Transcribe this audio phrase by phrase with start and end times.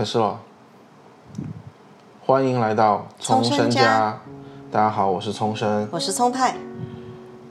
[0.00, 0.40] 开始了，
[2.24, 4.18] 欢迎来到聪生生家。
[4.72, 6.56] 大家好，我是聪生，我是聪派，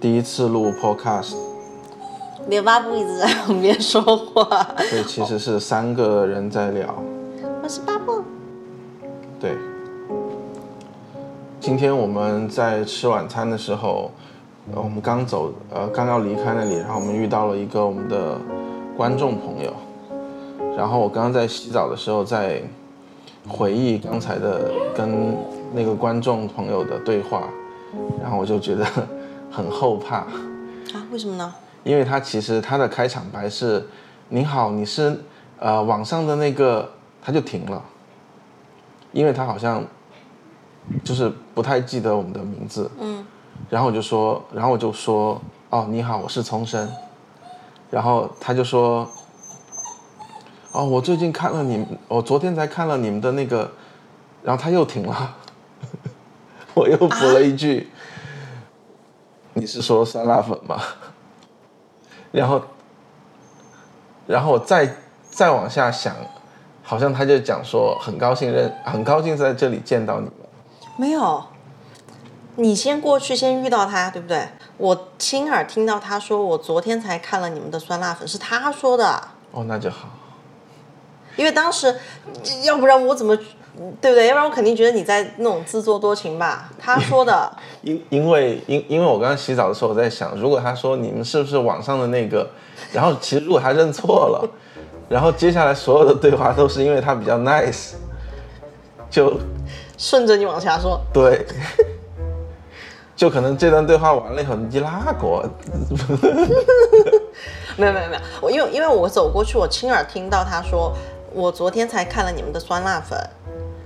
[0.02, 1.36] 第一次录 podcast，
[2.48, 4.66] 刘巴布一直在旁边说话。
[4.80, 6.92] 所以其实是三个人在聊。
[7.62, 8.24] 我是巴布，
[9.40, 9.56] 对，
[11.60, 14.10] 今天我们在吃晚餐的时候，
[14.74, 18.40] 呃，我们刚走，呃，刚要离开那里，然后我们遇到了一个我们的
[18.98, 19.72] 观众朋友，
[20.80, 22.64] 然后我刚刚在洗澡的时候在
[23.46, 25.38] 回忆刚才的跟
[25.74, 27.50] 那个观众朋友的对话，
[28.22, 28.86] 然后我就觉得
[29.52, 30.32] 很后怕，啊？
[31.12, 31.54] 为什么呢？
[31.84, 33.86] 因为他其实他的开场白是
[34.30, 35.22] “您好，你是
[35.60, 36.90] 呃网上的那个”，
[37.22, 37.84] 他就停了，
[39.12, 39.84] 因为他好像
[41.04, 43.26] 就是不太记得我们的名字，嗯，
[43.70, 46.90] 然后我就说，然后我就说，哦，你好，我是丛生，
[47.92, 49.06] 然后他就说，
[50.72, 53.72] 哦，我最近看了你们，我昨天才看了你们的那个，
[54.44, 55.36] 然后他又停了，
[56.76, 57.90] 我又补了一句，
[59.54, 60.80] 你是说酸辣粉吗？
[62.32, 62.62] 然后，
[64.28, 64.96] 然后我再
[65.32, 66.16] 再往下想，
[66.84, 70.34] 好像他就讲说很高兴认，很高兴在这里见到你们。
[70.96, 71.44] 没有，
[72.58, 74.48] 你先过去，先遇到他，对不对？
[74.78, 79.30] 我亲耳听到他说，我昨天才看了你们的酸辣粉，是他说的。
[79.52, 80.08] 哦，那就好。
[81.36, 81.96] 因为当时，
[82.64, 83.36] 要不然我怎么，
[84.02, 84.28] 对不对？
[84.28, 86.70] 要不然我肯定觉得你在那种自作多情吧。
[86.78, 92.50] 他说的， 因因为因因为我刚刚洗澡的时候，我在想，如果他说你们是不是网上的那个，
[92.92, 94.50] 然后其实如果他认错了，
[95.08, 97.94] 然后接下来所有的对话都是因为他比较 nice，
[99.10, 99.40] 就
[99.98, 101.00] 顺着你往下说。
[101.14, 101.46] 对，
[103.16, 105.44] 就可能这段对话完了以后，你拉过，
[107.76, 110.94] 没有没有没有，我因为因为我走过去，我亲耳听到他说，
[111.34, 113.20] 我昨天才看了你们的酸辣粉，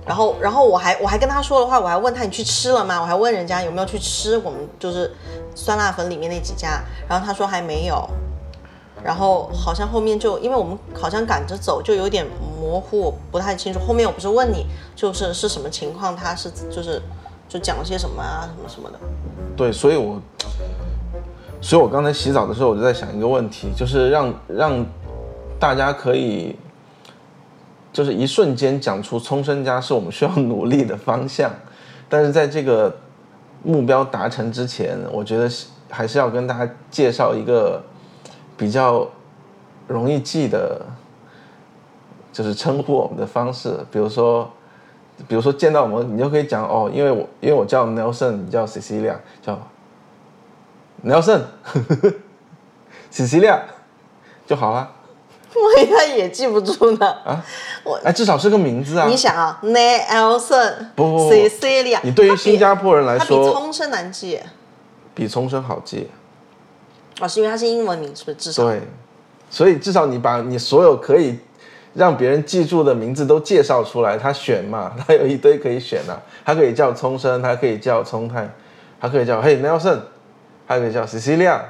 [0.06, 3.00] 然后然后我还我还跟他说的话，我还问他你去吃了吗？
[3.00, 5.10] 我还问人家有没有去吃我们就是
[5.54, 8.08] 酸辣粉里面那几家，然后他说还没有，
[9.02, 12.26] 然后好像后面就因为我们好像赶着走，就有点
[12.60, 13.78] 模糊，不太清楚。
[13.78, 17.00] 后面我不是问你就是是什么情况，他是就是
[17.48, 18.98] 就讲了些什么啊什么什么的。
[19.56, 20.20] 对，所以我，
[21.60, 24.86] 所以我刚才洗澡的时候，我就在想一个问题，就是让让
[25.60, 26.56] 大家可以，
[27.94, 31.50] 就是一瞬间讲出冲生家是我们需要努力的方向，
[32.10, 32.94] 但是在这个
[33.62, 35.48] 目标达成之前，我觉得
[35.88, 37.82] 还是要跟大家介绍一个
[38.58, 39.08] 比较
[39.88, 40.82] 容易记的，
[42.32, 44.50] 就是称呼我们的方式，比如说。
[45.28, 49.56] 比如说见到我们，你就可以讲哦，因为我因为我叫 Nelson，你叫 Cecilia，叫
[51.04, 53.60] Nelson，Cecilia
[54.44, 54.90] 就好了。
[55.54, 57.06] 我应该也记不住呢。
[57.24, 57.44] 啊，
[57.84, 59.06] 我哎，至少是个名字啊。
[59.06, 64.40] 你想啊，Nelson，不不不 Cecilia，你对于新加坡人来它比说，聪生难记。
[65.14, 66.10] 比冲生好记。
[67.20, 68.34] 哦，是因为它是英文名，是不是？
[68.36, 68.82] 至少对，
[69.48, 71.38] 所以至少你把你所有可以
[71.94, 78.48] 让别人记住的名字都介绍出来，他选嘛， 他有一堆可以选啊，他可以叫冲生，他可以叫冲太，
[79.00, 80.00] 他可以叫嘿 Nelson，
[80.66, 81.60] 他可以叫 Cecilia。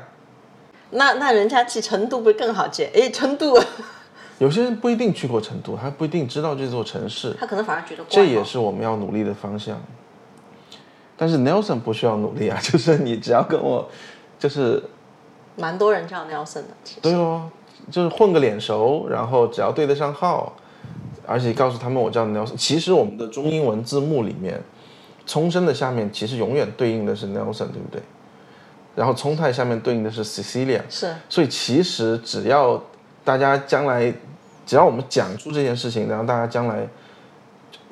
[0.95, 2.91] 那那人家去成都不是更好接？
[2.95, 3.57] 哎，成都，
[4.39, 9.81] 有些人不一定去过成都，他不一定知道这座城市，他可能反而觉得怪这也是我们要努力的方向。
[11.17, 13.89] 但是 Nelson 不需要努力啊， 就是你只要跟我，
[14.39, 14.83] 就是
[15.57, 16.69] 蛮多人叫 Nelson 的。
[16.83, 17.51] 其实对哦，
[17.91, 20.53] 就是混个脸熟，然后只要对得上号，
[21.27, 22.57] 而且告诉他们我叫 Nelson。
[22.57, 24.61] 其实我们的中英文字幕里面，
[25.27, 28.03] 冲生的下面其实永远对应的是 Nelson，对不对？
[28.95, 32.83] 然后冲太下面对应的是 Cecilia，是所以其实只要
[33.25, 34.13] 大家将来，
[34.65, 36.87] 只要我们讲出这件事情，然后大家将来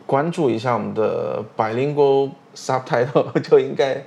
[0.06, 4.04] 关注一下我们的 bilingual subtitle，就应该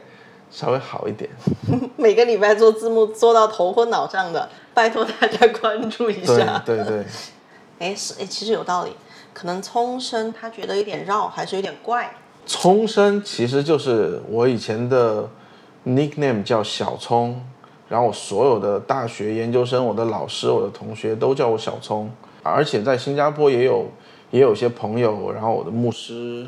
[0.49, 1.29] 稍微好一点。
[1.97, 6.61] 每个礼拜做字幕做到头昏脑胀的，拜托大家关注一下。
[6.65, 7.03] 对对，
[7.79, 8.95] 哎，是哎，其实有道理。
[9.33, 12.09] 可能聪生他觉得有点绕，还是有点怪。
[12.45, 15.27] 冲生其实就是我以前的
[15.85, 17.39] nickname 叫小聪，
[17.87, 22.09] 然后我所有的大学研究生、我的老师、我的同学都叫我小聪，
[22.43, 23.87] 而且在新加坡也有
[24.31, 26.47] 也有些朋友，然后我的牧师、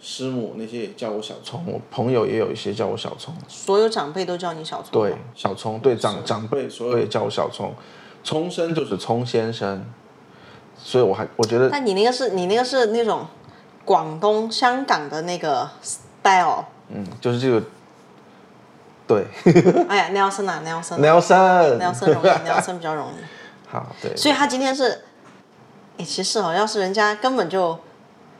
[0.00, 4.90] 师母那些也叫我小聪，我朋友也有一些叫我小聪，所有长辈都叫你小聪。
[4.92, 7.72] 对，小聪，对长长辈所有也叫我小聪，
[8.24, 9.84] 聪生就是聪先生，
[10.76, 13.26] 所以我还我觉得但你那个是你那个是那种
[13.84, 16.64] 广东、香港的那个 style。
[16.90, 17.62] 嗯，就是这个，
[19.08, 19.26] 对。
[19.88, 20.98] 哎呀，Nelson 啊，Nelson 啊。
[21.00, 23.24] Nelson，Nelson 容易，Nelson 比较容易。
[23.70, 25.02] 好对，所以他今天是
[25.98, 27.78] 哎，其实哦，要是人家根本就，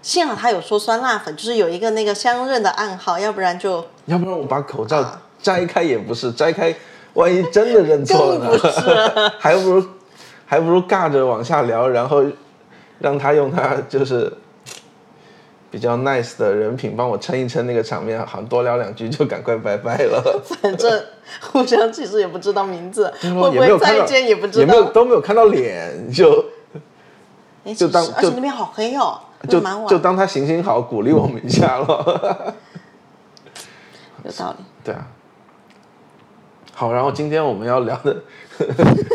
[0.00, 6.74] 幸好他有说酸辣粉，就是有一个那个相认的暗号，要不然就 要不然我把口罩摘开也不是，摘开
[7.14, 8.68] 万一真的认错了 更不？
[9.38, 9.86] 还不如
[10.46, 12.24] 还不如尬着往下聊，然后
[13.00, 14.32] 让他用他就是
[15.70, 20.42] 比较 nice 的人品帮我撑一撑那个场面，好像多聊两句就赶快拜拜了。
[20.62, 21.04] 反正
[21.40, 24.84] 互相其实也不知道名字，会不会再，见也不知道也没有。
[24.92, 26.44] 都没有看到脸，就
[27.64, 32.54] 哎，就当而且那边好黑哦，就就当他行行好，鼓励我们一下了。
[34.24, 34.64] 有道理。
[34.82, 35.06] 对啊。
[36.72, 38.16] 好，然后今天我们要聊的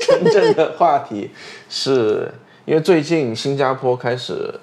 [0.05, 1.31] 真正的话题
[1.69, 2.29] 是，
[2.65, 4.53] 因为最近新加坡开始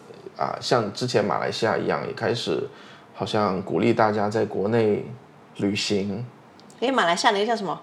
[0.40, 2.66] 啊，像之前马来西亚一样，也开始
[3.14, 5.04] 好像鼓励大家在国内
[5.58, 6.24] 旅行。
[6.80, 7.78] 哎，马来西亚那个叫什么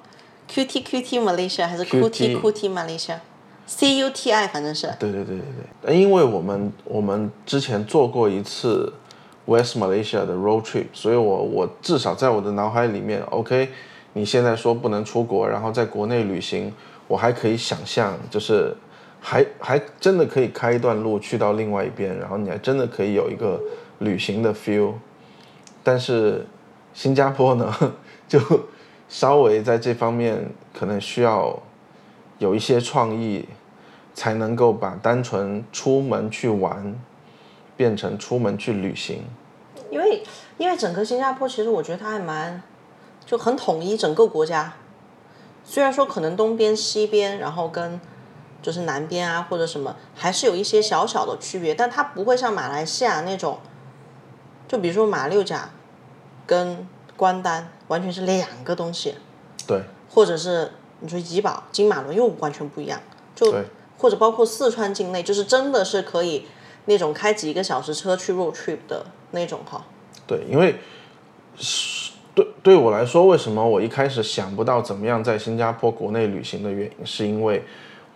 [0.49, 4.87] ？QT QT Malaysia 还是 QT QT QT Malaysia？C U T I 反正是。
[4.97, 5.45] 对对对对
[5.83, 8.91] 对，因为我们我们之前做过一次
[9.45, 13.69] West Malaysia 的 road trip，所以我我至少在我的脑海里面，OK，
[14.13, 16.73] 你现在说不能出国，然后在国内旅行，
[17.07, 18.75] 我还可以想象，就是
[19.19, 23.61] 还还真的可以开一段路去到另外一边，然后你还真的可以有一个
[23.99, 24.93] 旅行的 feel。
[25.83, 26.45] 但是
[26.93, 27.73] 新加坡呢，
[28.27, 28.39] 就
[29.09, 31.57] 稍微在这方面可能需要
[32.39, 33.45] 有一些创意，
[34.13, 36.95] 才能够把单纯出门去玩
[37.75, 39.21] 变成出门去旅行。
[39.89, 40.21] 因为
[40.57, 42.61] 因为整个新加坡其实我觉得它还蛮
[43.25, 44.73] 就很统一整个国家，
[45.63, 47.99] 虽然说可能东边西边，然后跟
[48.61, 53.59] 就是南边啊或者什么还是有一些小小的区别，但它不会像马来西亚那种，
[54.67, 55.69] 就比如说马六甲
[56.45, 59.15] 跟关丹完全是两个东西，
[59.65, 62.99] 对或者是你说怡保、金马伦又完全不一样，
[63.35, 63.65] 就对
[63.97, 66.45] 或者包括四川境内，就是真的是可以
[66.85, 69.85] 那种开几个小时车去 road trip 的那种哈。
[70.25, 70.79] 对，因为
[71.55, 77.63] 是对对我来说，为什么我一开始想不到怎么样在新加坡国内旅行的原因，是因为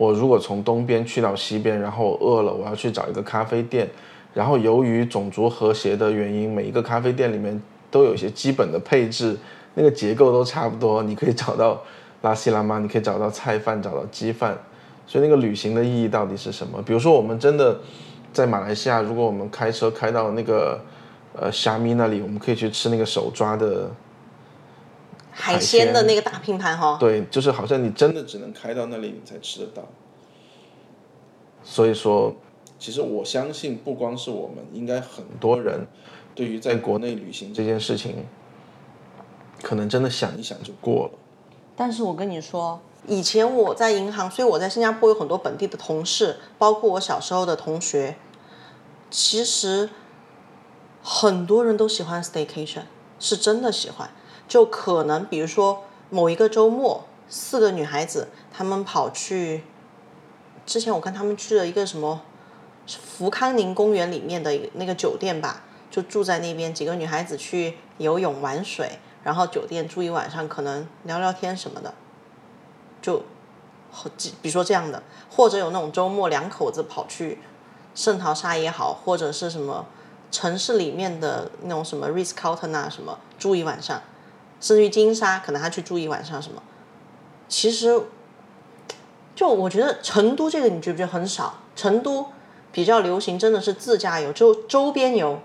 [0.01, 3.87] 我如果从东边去到西边，然后我饿了，我要去找一个咖啡店，
[4.33, 7.61] 然后由于种族和谐的原因，每一个咖啡店里面
[7.91, 9.37] 都有一些基本的配置，
[9.75, 11.79] 那个结构都差不多，你可以找到
[12.23, 14.57] 拉西拉妈，你可以找到菜饭，找到鸡饭，
[15.05, 16.81] 所以那个旅行的意义到底是什么？
[16.81, 17.79] 比如说我们真的
[18.33, 20.79] 在马来西亚，如果我们开车开到那个
[21.39, 23.87] 呃虾米那里，我们可以去吃那个手抓的，
[25.41, 29.83] 海鲜的那个大拼盘哈，对，就是好像你真的只能开到那里你才吃得到。
[31.63, 32.35] 所以说，
[32.77, 35.87] 其实我相信，不光是我们，应该很多人
[36.35, 38.25] 对于在国内旅行这件事情，
[39.63, 41.13] 可能真的想一想就过了。
[41.75, 48.15] 但是我跟你说，以前我在银行，所以我在新加坡有很多本地的同事，包括我小时候的同学，
[49.09, 49.89] 其实
[51.01, 52.83] 很多人都喜欢 staycation，
[53.19, 54.11] 是真的喜欢。
[54.51, 59.63] 就可能比如说某一个周末，四个女孩子她们跑去，
[60.65, 62.19] 之前我看她们去了一个什么
[62.85, 68.99] 福康宁公园里面的那个酒店吧，就住在那边，几个女孩子去游泳玩水。
[69.23, 71.93] 然后酒店住一晚上，可能聊聊天什么的，
[73.01, 73.23] 就，
[74.41, 77.39] 比如说这样的，或者有那种周末两口子跑去
[77.95, 79.85] 圣淘沙也好，或者是什么
[80.29, 84.01] 城市里面的那种什么 Ritz Carlton 啊什么住一晚上，
[84.61, 86.63] 甚至于金沙可能他去住一晚上什么，
[87.49, 88.01] 其实，
[89.35, 91.55] 就我觉得成都这个你觉不觉得很少？
[91.75, 92.27] 成都
[92.71, 95.39] 比较流行真的是自驾游，就周边游，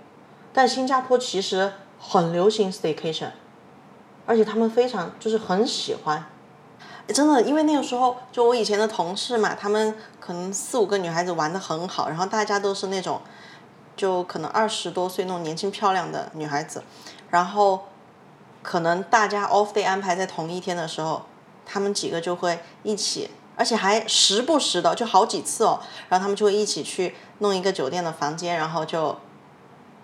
[0.53, 3.31] 但新加坡其实很流行 staycation。
[4.27, 6.27] 而且他们非常就是很喜欢，
[7.07, 13.21] 真的，因为那个时候就我以前的同事嘛，他们可能四五个女孩子玩的很好，然后大家都是那种，
[13.97, 16.83] 就可能二十多岁那种年轻漂亮的女孩子，
[17.31, 17.85] 然后
[18.67, 21.23] 可能大家 off day 安排在同一天的时候，
[21.65, 29.17] 他们几个就会一起，而且还时不时的就好几次哦，然后他们就会一起去弄一个酒店的房间，然后就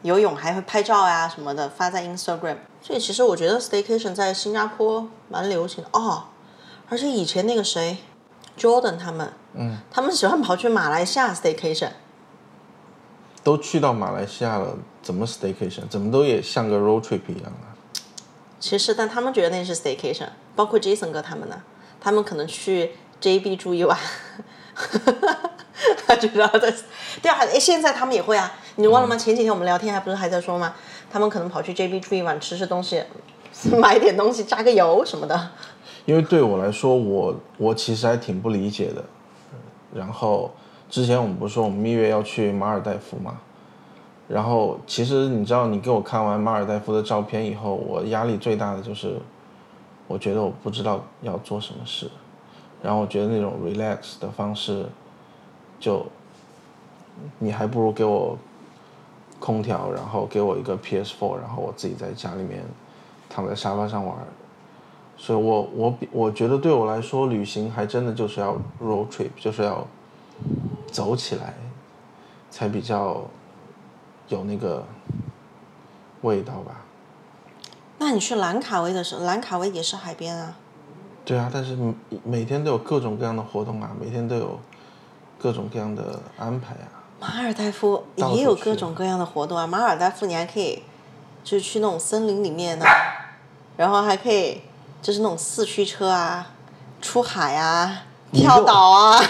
[0.02, 2.58] 游泳，还会拍照呀、什么的发在 Instagram。
[2.80, 6.26] 所以其实我觉得 staycation 在新加坡蛮流行的哦，
[6.88, 7.98] 而且以前那个谁
[8.56, 11.90] ，Jordan 他们，嗯，他们喜欢跑去马来西亚 staycation，
[13.42, 15.88] 都去到马来西亚了，怎么 staycation？
[15.88, 17.71] 怎么都也像个 road trip 一样啊？
[18.62, 21.60] 其实但他们觉得那是 staycation，包括 Jason 哥他们呢，
[22.00, 23.98] 他们可能去 JB 住一晚，
[26.06, 26.72] 他觉得在，
[27.20, 29.16] 对啊，哎，现在他们也会啊，你忘了吗？
[29.16, 30.74] 前几天我们聊天还不是还在说吗？
[31.10, 33.02] 他们可能跑去 JB 住一晚，吃吃东西，
[33.76, 35.50] 买点东西，加个油什么的。
[36.04, 39.04] 因为对我来说，我我其实还挺不理解的。
[39.92, 40.54] 然后
[40.88, 43.40] 之前我们不是说我们蜜月要去马尔代夫嘛，
[44.28, 49.18] 然后其实你知道，你给我看完马尔代夫的照片以后，我压力最大的就是，
[50.06, 52.10] 我觉得我不知道要做什么事，
[52.82, 54.86] 然后我觉得那种 relax 的方式，
[55.78, 56.06] 就
[57.38, 58.38] 你还不如给我
[59.38, 62.64] 空调，然后给我一个 PS4，然后我自己在家里面
[63.28, 64.16] 躺在沙发上玩。
[65.16, 69.86] 所以我我比我觉得对我来说，旅行还真的就是要 road trip，就是要
[70.90, 71.54] 走起来，
[72.50, 73.22] 才比较
[74.32, 74.84] 有那个
[76.22, 76.80] 味道吧。
[77.98, 80.56] 那你去兰卡威的时候，兰卡威也是海边啊。
[81.24, 84.58] 对啊，但是每每天都有各种各样的活动啊，每天都有
[85.38, 87.04] 各种各样的安排啊。
[87.20, 89.64] 马尔代夫也有各种各样的活动啊。
[89.64, 90.82] 马尔代夫你还可以，
[91.44, 92.84] 就是去那种森林里面呢、
[93.76, 94.62] 然后还可以
[95.00, 96.50] 就是那种四驱车啊，
[97.00, 99.20] 出海啊，跳岛啊，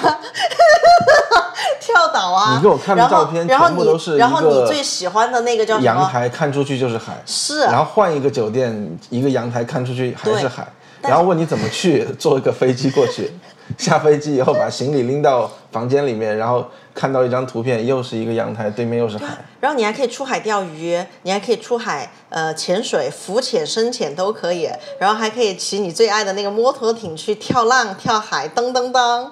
[1.81, 2.55] 跳岛啊。
[2.57, 6.09] 你给我看的照片然后你全部都是然后你最喜欢的那个叫什阳？
[6.09, 10.67] 台看出去就是海，是然后换一个酒店，一个阳台看出去还是海，
[11.03, 13.33] 然后问你怎么去，坐一个飞机过去，
[13.79, 19.27] 下飞机以后把行李拎到房间里面，然后看到一张图片，又是一个阳台，对面又是海。
[19.61, 29.31] 然后你还可以出海钓鱼，你还可以出海呃潜水、浮潜、深潜都可以，然后还可以骑你最爱的那个摩托艇去跳浪、跳海，噔噔噔。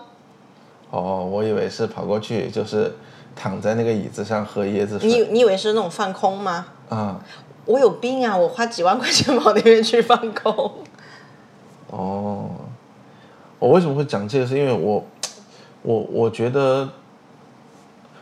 [0.90, 2.96] 哦，我以为是跑过去就是
[3.36, 5.28] 躺在那个椅子上喝椰子你水。
[5.30, 6.66] 你以为是那种放空吗？
[6.88, 7.20] 啊、
[7.66, 8.36] 我有病啊！
[8.36, 10.72] 我花几万块钱跑那边去放空。
[11.90, 12.50] 哦，
[13.60, 14.46] 我为什么会讲这个？
[14.46, 15.04] 是因为我，
[15.82, 16.88] 我我觉得，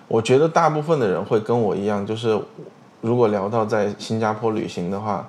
[0.07, 2.39] 我觉得大部分的人会跟我一样，就是
[3.01, 5.27] 如果聊到在新加坡旅行的话，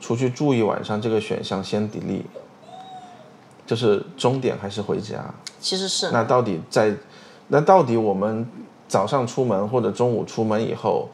[0.00, 2.24] 出去住一晚上这个选项先 delete，
[3.66, 5.22] 就是终点还是回家。
[5.60, 6.92] 其实是那到底在，
[7.48, 8.44] 那到底我们
[8.88, 11.08] 早上出门或者中午出门以后，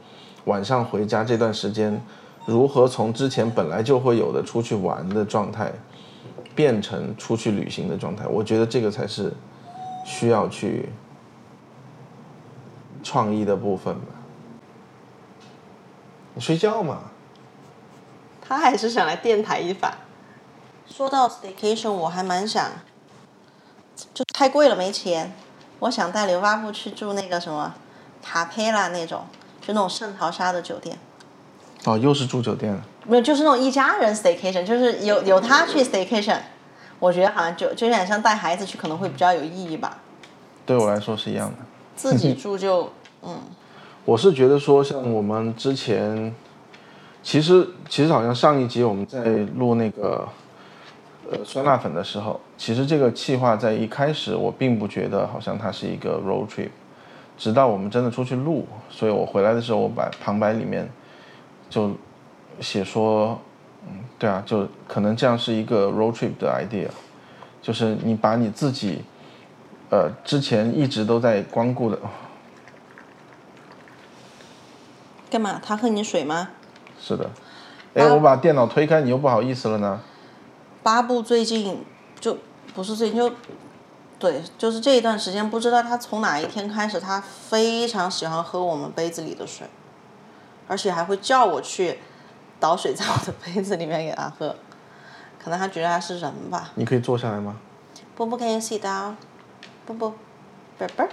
[0.44, 2.00] 晚上回家这段时间，
[2.46, 5.72] 如何从之前本来就会有的出去玩的状态，
[6.58, 8.26] 变成出去旅行的状态？
[8.26, 9.32] 我觉得这个才是
[10.04, 10.88] 需要去
[13.00, 14.06] 创意的部分吧。
[16.34, 17.12] 你睡觉嘛？
[18.42, 19.98] 他还是想来电台一发。
[20.84, 22.68] 说到 staycation，我还蛮想，
[24.12, 25.32] 就太贵了没钱。
[25.78, 27.72] 我想带刘巴布去住那个什么
[28.20, 29.26] 卡佩拉那种，
[29.60, 30.98] 就那种圣淘沙的酒店。
[31.84, 32.82] 哦，又是住酒店了。
[33.06, 36.38] 没有，就是那种一家人 staycation，就是有有他去 staycation，
[36.98, 39.98] 我觉得好像就就有点像带孩子去，可能会比较有意义吧。
[40.66, 41.56] 对我来说是一样的。
[41.96, 42.92] 自己住就
[43.22, 43.36] 嗯，
[44.04, 46.34] 我是觉得说，像我们之前，
[47.22, 49.20] 其实其实好像上一集我们在
[49.56, 50.28] 录那个
[51.30, 56.68] 呃酸辣粉的时候，其实这个计划在一开始我并不觉得好像它是一个 road trip，
[57.38, 60.88] 直到我们真的出去录，所以我回来的时候，我把旁白里面
[61.68, 61.92] 就
[62.60, 63.40] 写说，
[63.86, 66.88] 嗯，对啊，就可能这样是一个 road trip 的 idea，
[67.60, 69.02] 就是你把你自己
[69.90, 71.98] 呃之前一直都在光顾的。
[75.30, 75.60] 干嘛？
[75.62, 76.48] 他喝你水吗？
[76.98, 77.30] 是的，
[77.94, 80.00] 哎，我把电脑推开，你又不好意思了呢。
[80.82, 81.84] 巴布最近
[82.18, 82.38] 就
[82.74, 83.30] 不是最近就，
[84.18, 89.66] 对，就是这一段时间，不知道他从哪一天开始，他非常喜欢喝我们杯子里的水，
[90.68, 91.98] 而且还会叫我去
[92.60, 94.54] 倒水在我的杯子里面给他喝，
[95.42, 96.70] 可能他觉得他是人吧。
[96.76, 97.56] 你可以坐下来吗？
[98.14, 99.14] 波波 can you sit down？
[99.86, 100.14] 波波，
[100.78, 101.04] 贝贝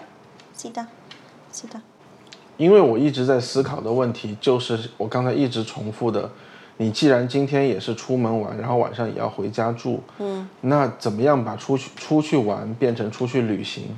[0.55, 1.81] ，sit down，sit down。
[2.57, 6.29] 因为我一直在思考的问题就是我刚才一直重复的，
[6.77, 13.97] 你既然今天也是出门玩，然后晚上也要回家住，嗯，那怎么样把出去出去玩变成出去旅行？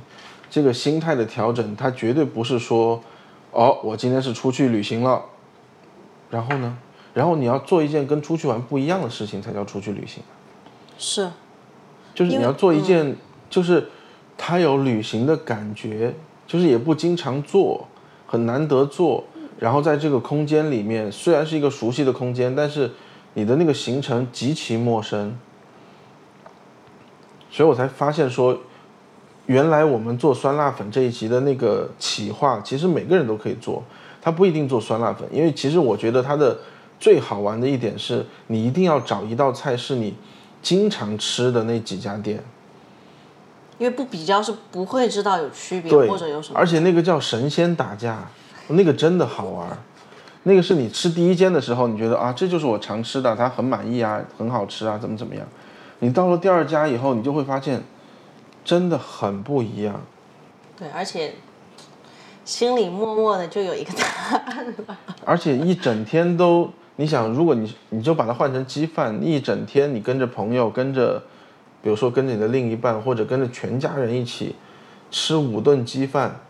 [0.50, 3.00] 这个心态的调整，它绝对不是说，
[3.52, 5.22] 哦，我今天是出去旅行了，
[6.30, 6.76] 然后呢，
[7.14, 10.22] 然后你要做一件跟出去玩不一样的事情才叫出去旅行。
[10.98, 11.30] 是，
[12.14, 13.16] 就是你要做一件，
[13.48, 13.88] 就是
[14.36, 16.14] 他有旅行的感觉，
[16.46, 17.88] 就是也不经常做，
[18.26, 19.24] 很难得做。
[19.58, 22.92] 然后在这个空间里面，虽然是一个熟悉的空间，但是
[23.34, 25.36] 你的那个行程极其陌生，
[27.50, 28.56] 所以我才发现说，
[29.46, 33.82] 原来我们做酸辣粉这一集的那个企划，其实每个人都可以做，
[34.20, 36.58] 他不一定做酸辣粉，因为其实我觉得它的
[36.98, 40.14] 最好玩的一点是，你一定要找一道菜是你
[40.60, 42.42] 经常吃的那几家店，
[43.78, 46.58] 因为不比较是不会知道有区别或者有什么。
[46.58, 48.28] 而且那个叫神仙打架，
[48.68, 49.78] 那个真的好玩。
[50.44, 55.46] 那个是你吃第一间的时候，你觉得啊，这就是我常吃的，它很满意啊，很好吃啊，怎么怎么样。
[55.98, 57.82] 你到了第二家以后，你就会发现，
[58.64, 60.00] 真的很不一样。
[60.78, 61.34] 对，而且
[62.48, 64.06] 心里默默的就有一个答
[64.46, 64.98] 案了。
[65.22, 71.22] 而且一整天都，你想，如果你你就把它换成鸡饭，一整天你跟着朋友，跟着，
[71.82, 74.56] 比如说跟着你的另一半，或者跟着全家人一起
[75.10, 76.40] 吃五顿鸡饭，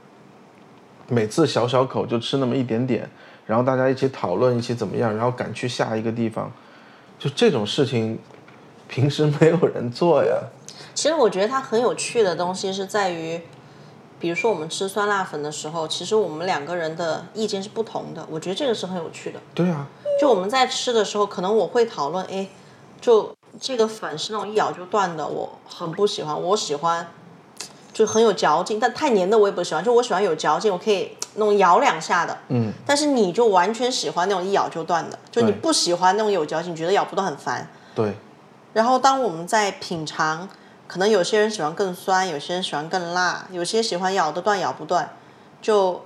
[1.09, 3.11] 每次小小口就吃那么一点点，
[3.45, 6.49] 然后大家一起讨论，一起怎么样，然后赶去下一个地方，
[7.19, 8.17] 就这种事情，
[8.87, 10.37] 平时没有人做呀。
[10.95, 13.41] 其实我觉得它很有趣的东西是在于，
[14.21, 18.27] 比如说我们吃酸辣粉的时候，其实我们两个人的意见是不同的。
[18.31, 19.39] 我觉得这个是很有趣的。
[19.55, 19.87] 对啊，
[20.21, 22.49] 就我们在吃的时候，可能我会讨论，哎，
[23.01, 26.43] 就这个粉是那种一咬就断的，我很不喜欢。
[26.43, 27.07] 我喜欢
[27.93, 29.85] 就很有嚼劲，但太黏的我也不喜欢。
[29.85, 32.37] 就我喜欢有嚼劲，我可以那种咬两下的。
[32.49, 32.73] 嗯。
[32.85, 37.71] 但是你就完全喜欢那种一咬就断的，就你不喜欢那种有嚼劲，觉得咬不断很烦。
[37.95, 38.15] 对，
[38.73, 40.49] 然后当我们在品尝，
[40.89, 45.17] 可能有些人喜欢更酸，有些人喜欢更辣，有些喜欢咬得断咬不断，
[45.61, 46.03] 就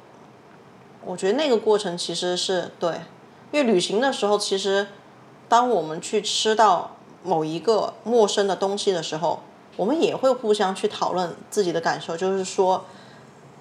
[1.05, 3.01] 我觉得那个过程其实是对，
[3.53, 4.89] 因为旅行的时候，其实
[5.49, 9.41] 当我们去吃到某一个陌生的东西的时候，
[9.77, 12.85] 我们也会互相去讨论自己的感受，就是说，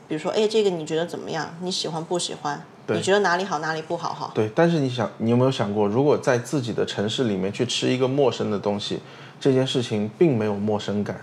[0.08, 1.56] 比如说，哎，这个你觉得怎么样？
[1.62, 2.66] 你喜欢不喜欢？
[2.88, 4.13] 对你觉得哪里好，哪里不好？
[4.13, 9.00] 哈，对，但是你想，你有没有想过，如果在自己的城市里面去吃一个陌生的东西，
[9.39, 11.19] 这件事情并没有陌生感。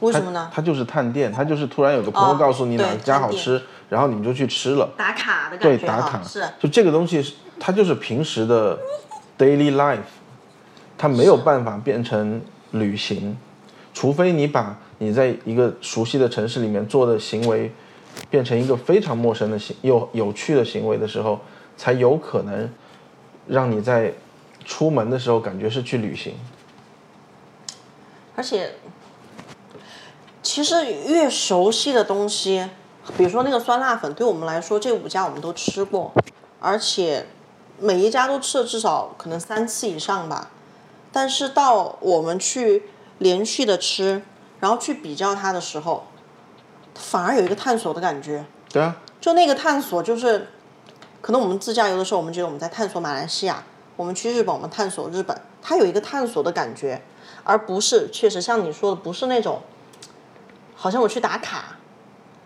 [0.00, 0.50] 为什么呢？
[0.52, 4.88] 它就是探店，它就是突然有个朋友哦告诉你对哪家好吃，然后你们就去吃了。
[4.96, 6.42] 打卡的，感觉哈，打卡是。
[6.58, 8.78] 就这个东西是，它就是平时的
[9.38, 9.98] daily life，
[10.96, 12.40] 它没有办法变成
[12.70, 13.36] 旅行，
[13.92, 17.70] 除非你把你在一个熟悉的城市里面做的行为，
[18.28, 21.40] 变成一个非常陌生的行又有趣的行为的时候，
[21.76, 22.68] 才有可能
[23.46, 24.12] 让你在
[24.64, 26.34] 出门的时候感觉是去旅行。
[28.36, 28.74] 而且，
[30.42, 32.68] 其实越熟悉的东西，
[33.16, 36.12] 比如说那个酸辣粉，对我们来说，这五家我们都吃过，
[36.60, 37.26] 而且
[37.78, 40.50] 每一家都吃了至少可能三次以上吧。
[41.12, 42.84] 但是到我们去
[43.18, 44.22] 连续的吃，
[44.60, 46.06] 然后去比较它的时候，
[46.94, 48.44] 反而有一个探索的感觉。
[48.72, 50.46] 对啊，就那个探索，就是
[51.20, 53.56] 可能我们自驾游的时候，我们觉得我们在探索马来西亚；
[53.96, 57.02] 我们去日本，我们探索日本，它有一个探索的感觉，
[57.42, 59.60] 而不是确实像你说的，不是那种
[60.76, 61.76] 好像我去打卡，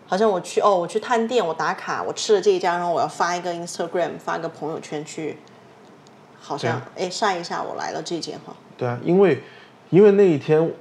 [0.07, 5.37] 好像我去哦，我去探店，我打卡，我吃了这一家，然后我要发一个 Instagram，发一个朋友圈去，
[6.39, 8.55] 好像哎晒一下我来了这间哈。
[8.75, 9.43] 对啊，因为
[9.91, 10.73] 因为那一天，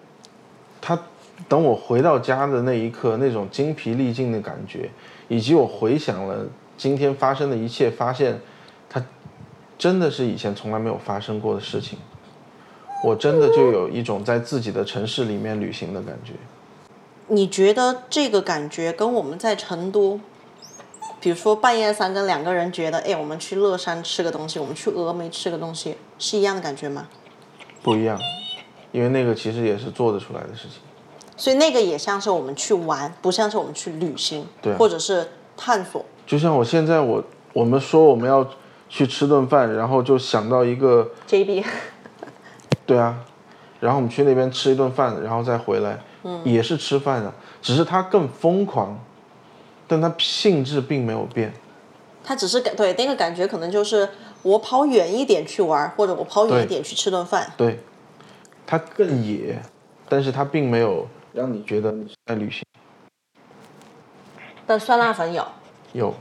[0.80, 0.98] 他
[1.48, 4.90] 等我回到家的那一刻，那种精疲力尽的感觉，
[5.28, 8.40] 以及我回想了今天发生的一切，发现
[8.88, 9.04] 它
[9.76, 11.98] 真的是以前从来没有发生过的事情。
[13.04, 16.32] 我真的就有一种在自己的城市里面旅行的感觉。
[17.28, 20.18] 你觉得这个感觉跟我们在成都，
[21.20, 27.08] 比如说半夜三更两个人觉得，哎，我们去乐山吃个东西，我们去峨眉吃个东西，是一样的感觉吗？
[27.82, 28.18] 不一样，
[28.92, 30.80] 因为那个其实也是做得出来的事情。
[31.36, 36.04] 所以那个也像是我们去玩，不像是我们去旅行，对啊或者是探索。
[36.26, 38.48] 就像我现在我我们说我们要
[38.88, 41.64] 去吃顿饭，然后就想到一个 JB，
[42.86, 43.16] 对啊，
[43.80, 48.98] 然后我们去那边吃一顿饭，然后再回来，嗯也是吃饭啊，只是它更疯狂，
[49.86, 51.52] 但它性质并没有变。
[52.26, 54.08] 他只是感对那个感觉，可能就是
[54.42, 57.52] 我跑远一点去玩，或者我跑远一点去吃顿饭。
[57.54, 57.80] 对，
[58.66, 59.60] 它更野，
[60.08, 62.62] 但是它并没有让你觉得你是在旅行。
[64.66, 65.46] 但酸辣粉有，
[65.92, 66.14] 有，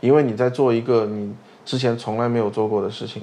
[0.00, 3.22] 因为你在做一个你之前从来没有做过的事情，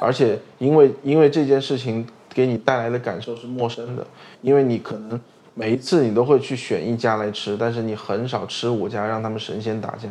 [0.00, 4.06] 而且因为因为这件事情给你带来的感受是陌生的，
[4.42, 5.20] 因为你可能
[5.54, 10.10] 每一次你都会去选一家来吃，但是你很少吃五家让他们神仙打架。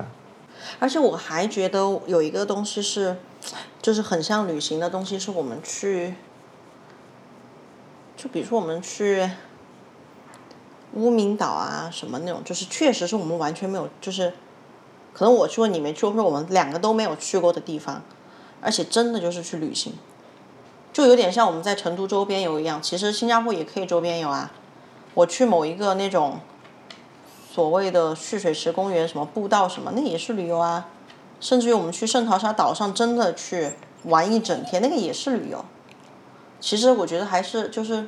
[0.80, 3.16] 而且我还觉得有一个东西是，
[3.82, 6.16] 就是很像旅行的东西，是我们去，
[8.18, 9.30] 就比如说我们去
[10.94, 14.34] 乌名岛啊什么那种，就是确实是我们完全没有，就是
[15.14, 18.02] 可能我去过你没去，或者我们两个都没有去过的地方，
[18.62, 19.94] 而且真的就是去旅行，
[20.92, 22.82] 就有点像我们在成都周边游一样。
[22.82, 24.52] 其实新加坡也可以周边游啊，
[25.14, 26.40] 我去某一个那种。
[27.54, 30.88] 所谓的蓄水池公园、什么步道什么，那也是旅游啊。
[31.42, 33.74] 甚至于我们去圣淘沙岛上真的去
[34.06, 35.66] 玩一整天，那个也是旅游。
[36.62, 38.08] 其实我觉得还是就是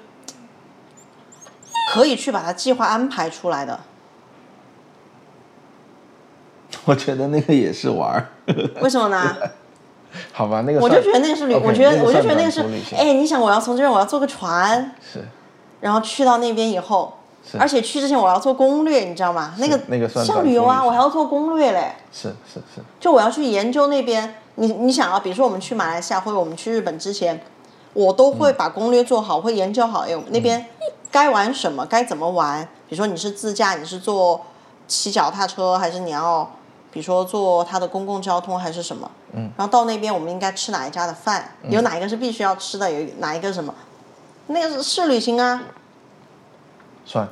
[1.94, 3.80] 可以去把它计划安排出来的。
[6.86, 8.28] 我觉得那个也是玩儿，
[8.82, 9.38] 为什么呢？
[10.34, 12.62] 好吧，那个我就觉得那个是旅我觉得那个我就觉得那个是
[12.96, 15.24] 哎，你想我要从这边我要坐个船，是。
[15.82, 17.14] 然后去到那边以后，
[17.50, 17.58] 是。
[17.58, 19.54] 而且去之前我要做攻略，你知道吗？
[19.58, 21.94] 那个那个算像旅游啊，我还要做攻略嘞。
[22.12, 27.40] 是是是，就我要去研究那边，你你想啊，比如说我们去马来西亚或者我们去日本之前，
[27.94, 30.64] 我都会把攻略做好，会研究好，哎，那边
[31.14, 32.68] 该玩什么，该怎么玩。
[32.90, 34.44] 比如说你是自驾，你是坐
[34.88, 36.52] 骑脚踏车，还是你要，
[36.90, 39.12] 比如说坐它的公共交通还是什么？
[39.34, 39.52] 嗯。
[39.56, 41.52] 然后到那边我们应该吃哪一家的饭？
[41.70, 42.92] 有哪一个是必须要吃的？
[42.92, 43.76] 有哪一个什么？
[44.48, 45.62] 那个是是旅行啊。
[47.06, 47.30] 算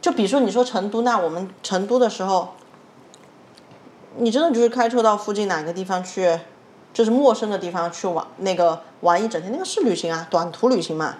[0.00, 2.50] 就比如说你说成都，那我们成都的时候，
[4.18, 6.38] 你真的就是开车到附近哪个地方去，
[6.94, 11.16] 就是陌生的地方去玩，那个玩一整天，那个是旅行啊，短途旅行嘛。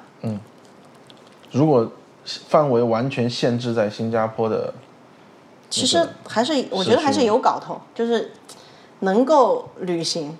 [1.50, 1.90] 如果
[2.24, 4.74] 范围完全限制在新加坡的，
[5.70, 8.32] 其实还是我觉得还是有搞头，就是
[9.00, 10.37] 能够旅行。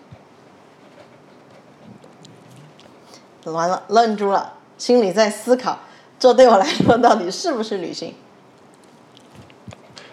[3.45, 5.79] 完了，愣住了，心里在思考，
[6.19, 8.15] 这对我来说到底是不是旅行？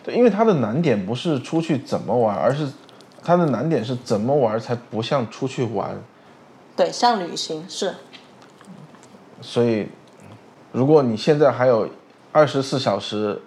[0.02, 2.70] 对，因为它的难点不是出去怎么玩，而是
[3.22, 6.02] 它的难点是怎么玩才不像出去玩。
[6.78, 7.96] 对，像旅行是。
[9.42, 9.90] 所以，
[10.76, 11.88] 如果你现在还有
[12.34, 13.40] 二十四小时，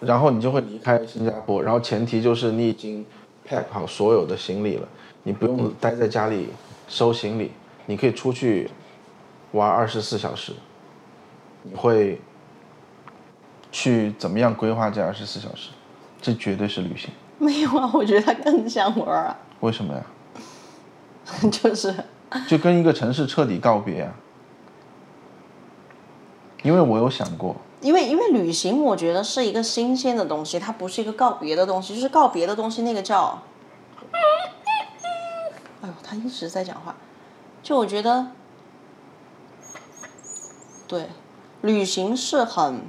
[0.00, 3.04] 然后你就会离开新加坡，然后前提就是你已经
[3.46, 4.88] pack 好所有的行李了，
[5.22, 6.48] 你不用待在家里
[6.88, 7.52] 收行李，
[7.84, 8.70] 你可以出去
[9.52, 10.54] 玩二十四小时。
[11.64, 12.18] 你会
[13.70, 15.68] 去怎么样规划这二十四小时？
[16.22, 17.10] 这绝对是旅行。
[17.36, 20.02] 没有啊，我觉得它更像玩儿啊，为什么呀？
[21.52, 21.94] 就是
[22.48, 24.14] 就跟一个城市彻底告别啊！
[26.62, 33.42] 因为我有想过，因为因为旅行，我觉得是一个新鲜的东西，它不是一个告别的东西，就是告别的东西那个叫，
[35.80, 36.94] 哎呦，他一直在讲话，
[37.62, 38.26] 就我觉得，
[40.86, 41.08] 对，
[41.62, 42.82] 旅行是很，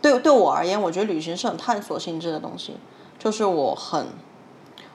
[0.00, 2.78] 对对我而言，我觉得旅行是很探索性质的东西，
[3.18, 4.06] 就是我很，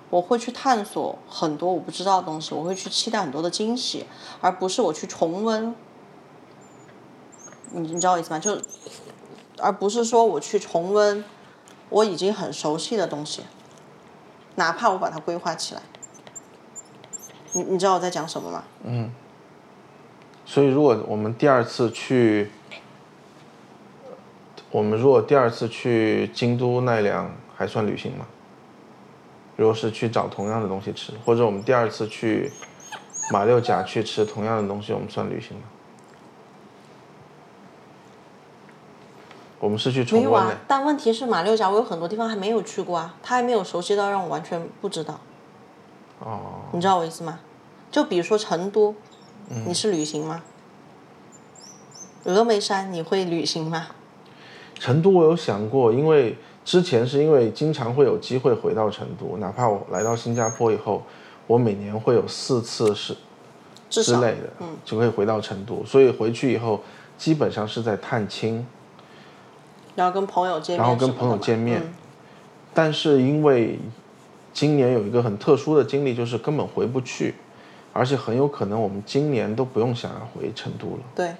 [0.10, 4.08] 我会去探索很多我不知道的东西，我会去期待很多的惊喜，
[4.42, 5.76] 而不是我去重温。
[7.72, 8.40] 你你知道我意思吗？
[8.40, 8.60] 就，
[9.60, 11.24] 而不是说我去重温
[11.90, 13.44] 我已经很熟悉的东西，
[14.56, 15.82] 哪怕我把它规划起来。
[17.54, 18.64] 你你知道我在讲什么吗？
[18.84, 19.12] 嗯
[20.46, 22.50] 所以如果我们第二次去，
[24.72, 28.26] 我们如果第二次去京都奈良，还算旅行吗？
[29.58, 32.50] 如果是去找同样的东西吃，或者我们第二次去
[33.32, 35.64] 马六甲去吃同样的东西，我们算旅行吗？
[39.60, 45.20] 我们是去没有啊重温的，，但问题是马六甲我有很多地方还没有去过啊，他还没有熟悉到让我完全不知道。
[46.20, 46.40] 哦，
[46.72, 47.40] 你知道我意思吗？
[47.90, 48.94] 就比如说成都，
[49.50, 50.44] 嗯你是旅行吗？
[52.26, 53.88] 峨眉山你会旅行吗？
[54.76, 61.02] 成都我有想过，因为之前是因为经常会有机会回到成都，哪怕我来到新加坡以后，
[61.48, 63.16] 我每年会有四次是
[63.90, 66.82] 之类的，就可以回到成都，所以回去以后
[67.18, 68.68] 基本上是在探亲，
[69.98, 71.94] 然后跟朋友见面然后跟朋友见面嗯
[72.74, 73.80] 但是因为
[74.54, 77.34] 今年有一个很特殊的经历，就是根本回不去，
[77.92, 81.00] 而且很有可能我们今年都不用想要回成都了。
[81.16, 81.32] 对，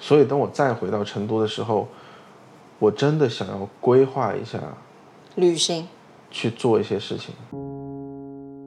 [0.00, 1.86] 所以等我再回到成都的时候，
[2.78, 4.58] 我真的想要规划一下，
[5.36, 5.86] 旅行。
[6.30, 7.34] 去做一些事情。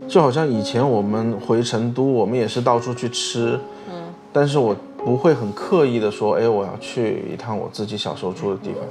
[0.08, 8.84] 就好像以前我们回成都，我们也是到处去吃，嗯，但是我不会很刻意的说，哎，我要去一趟我自己小时候住的地方，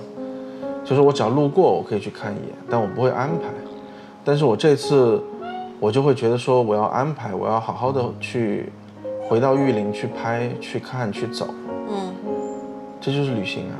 [0.92, 3.48] 就是我只要路过，我可以去看一眼，但我不会安排。
[4.22, 5.18] 但是我这次，
[5.81, 8.70] 我就会觉得说，我要安排，我要好好的去
[9.26, 11.48] 回到玉林去拍、去看、去走，
[11.88, 12.14] 嗯，
[13.00, 13.74] 这就是旅行啊。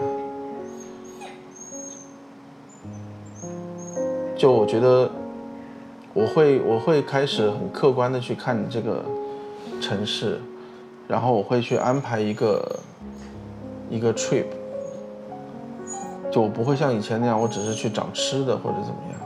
[4.35, 5.11] 就我觉得，
[6.15, 9.05] 我会我会开始很客观的去看这个
[9.83, 10.41] 城市，
[11.07, 12.81] 然后我会去安排一个
[13.91, 14.47] 一个 trip，
[16.33, 19.21] 就我不会像以前那样，我只是去找吃的或者怎么样，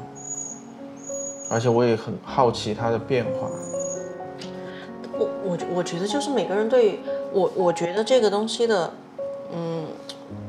[1.49, 3.49] 而且我也很好奇它的变化。
[5.19, 6.99] 我我我觉得就是每个人对
[7.33, 8.93] 我，我觉得这个东西的，
[9.55, 9.87] 嗯，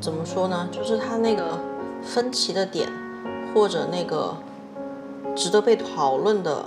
[0.02, 0.68] 怎么说呢？
[0.72, 1.60] 就是它那个
[2.02, 2.90] 分歧的点，
[3.54, 4.36] 或者那个
[5.36, 6.66] 值得被讨论的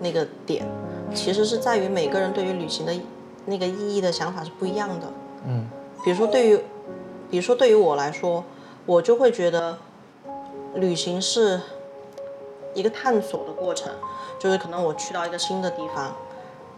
[0.00, 0.64] 那个点，
[1.12, 2.94] 其实是在于每个人对于旅行的
[3.46, 5.06] 那个意义的想法是不一样的。
[5.48, 5.66] 嗯，
[6.04, 6.60] 比如说对于，
[7.28, 8.44] 比如说对于我来说，
[8.86, 9.78] 我就会觉得
[10.74, 11.60] 旅行是
[12.74, 13.92] 一个探索的过程，
[14.38, 16.14] 就是可能我去到一个新的地方。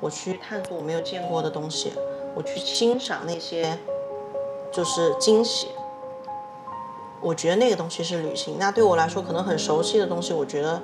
[0.00, 1.92] 我去探索我没有见过的东西，
[2.34, 3.78] 我去欣赏那些
[4.70, 5.68] 就是惊喜，
[7.22, 8.56] 我觉得那个东西是旅行。
[8.58, 10.82] 那对我来说，可能很熟悉的东西，我觉得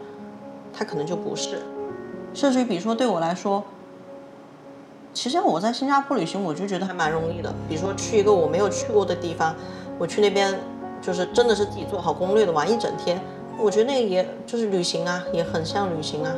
[0.72, 1.60] 它可能就不是。
[2.32, 3.62] 甚至于，比如说对我来说，
[5.12, 7.52] 其实我在新加坡旅行，我就觉得还蛮容易的。
[7.68, 9.54] 比如说去一个我没有去过的地方，
[9.98, 10.58] 我去那边
[11.00, 13.20] 就是真的是自己做好攻略的玩一整天，
[13.58, 16.30] 我觉得那个也就是旅行啊，也很像旅行啊。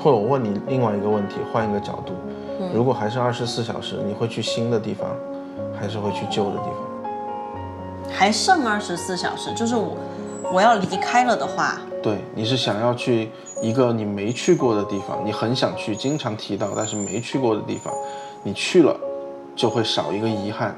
[0.00, 2.12] 或者我问你另外一个问题，换一个角度，
[2.72, 5.10] 如果还是二十四小时，你会去新的地方，
[5.78, 8.10] 还是会去旧的地方？
[8.10, 9.96] 还剩二十四小时，就是我
[10.52, 17.92] 我要离开了的话，对，你是想要去一个你没去过的地方，你很想去，经常提到但是没去过的地方，
[18.44, 18.96] 你去了
[19.56, 20.76] 就会少一个遗憾，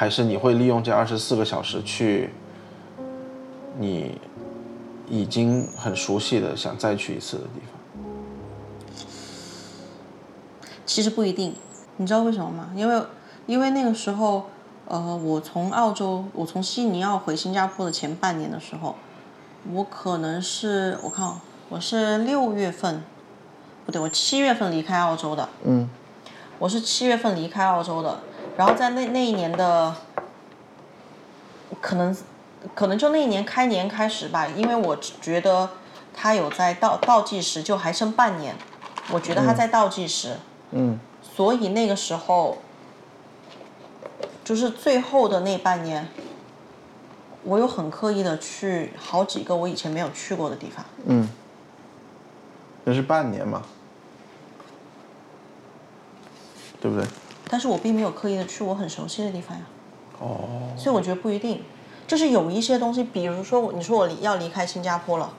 [0.00, 2.30] 还是你会利用这二十四个小时去
[3.78, 4.18] 你
[5.10, 7.78] 已经很熟悉的想再去一次的地方？
[10.86, 11.54] 其实不一定，
[11.98, 12.70] 你知道为什么吗？
[12.74, 13.02] 因为
[13.44, 14.46] 因为那个时候，
[14.88, 18.96] 呃，我从澳洲，我从悉尼要回新加坡的前半年的时候，
[19.70, 23.04] 我可能是我看哦我是六月份，
[23.84, 25.86] 不对，我七月份离开澳洲的，嗯，
[26.58, 28.20] 我是七月份离开澳洲的，
[28.60, 29.96] 然后在那那一年的，
[31.80, 32.14] 可能
[32.74, 35.70] 可能就那一年开年开始吧，因为我觉得
[36.12, 38.54] 他有在倒倒计时，就还剩半年，
[39.12, 40.36] 我觉得他在倒计时。
[40.72, 42.58] 嗯，所以那个时候，
[44.44, 46.06] 就是最后的那半年，
[47.44, 50.84] 我有很刻意的去好几个我以前没有去过的地方。
[51.06, 51.26] 嗯，
[52.84, 53.62] 那是半年嘛，
[56.78, 57.08] 对不对？
[57.50, 59.64] 但是我并没有刻意的去我很熟悉的地方呀。
[60.20, 60.38] 哦，
[60.76, 61.64] 所以我觉得不一定，
[62.06, 65.32] 就是有一些东西，比如说你说我离要离开新加坡了，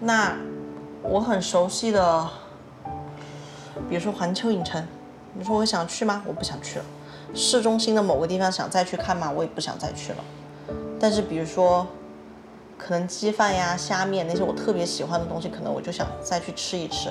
[0.00, 0.36] 那
[1.02, 2.28] 我很熟悉的，
[3.88, 4.84] 比如说环球影城，
[5.34, 6.24] 你说我想去吗？
[6.26, 6.84] 我不想去了。
[7.32, 9.30] 市中心的某个地方想再去看吗？
[9.30, 10.18] 我也不想再去了。
[10.98, 11.86] 但是比如说，
[12.78, 17.10] 可能鸡饭呀、虾面那些我特别喜欢的东西，可能我就想再去吃一吃。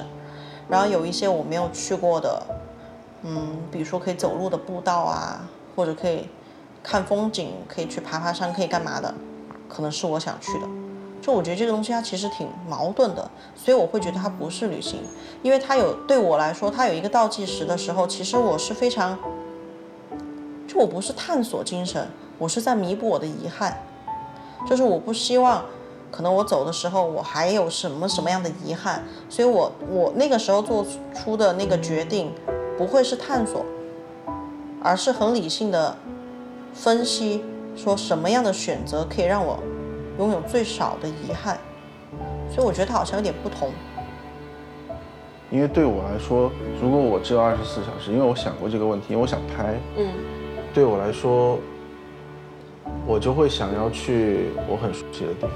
[0.68, 2.42] 然后有一些我没有去过的，
[3.24, 6.28] 嗯，比如说可以走路的步道啊，或者可以
[6.84, 9.14] 看风景，可以去爬爬山，可以干嘛的，
[9.68, 10.68] 可能是我想去的。
[11.22, 15.00] 就我觉得这个东西它其实挺矛盾的，所以我会觉得它不是旅行，
[15.42, 19.18] 因为它有对我来说，它有一个倒计时的时候，其实我是非常，
[20.68, 23.78] 就我不是探索精神，我是在弥补我的遗憾，
[24.68, 25.64] 就是我不希望，
[26.12, 32.34] 可能我走的时候我还有什么什么样的遗憾，所以我我那个时候做出的那个决定，
[32.78, 33.66] 不会是探索，
[34.82, 35.96] 而是很理性的
[36.74, 37.44] 分析，
[37.76, 39.60] 说什么样的选择可以让我
[40.18, 41.58] 拥有最少的遗憾，
[42.50, 43.72] 所以我觉得它好像有点不同。
[45.52, 50.08] 因为对我来说，如果我只有二十四小时，因为我想过这个问题，因为我想拍，嗯。
[50.74, 51.60] 对我来说，
[53.06, 55.52] 我就会想要去我很熟悉的地方，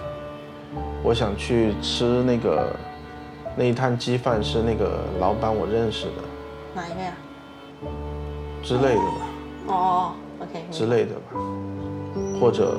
[1.03, 2.75] 我想去吃那个
[3.55, 6.21] 那一摊鸡饭是那个老板我认识的
[6.77, 7.13] 哪一个呀？
[8.61, 9.27] 之类的吧，
[9.65, 11.31] 哦哦，OK，之类的吧，
[12.39, 12.77] 或者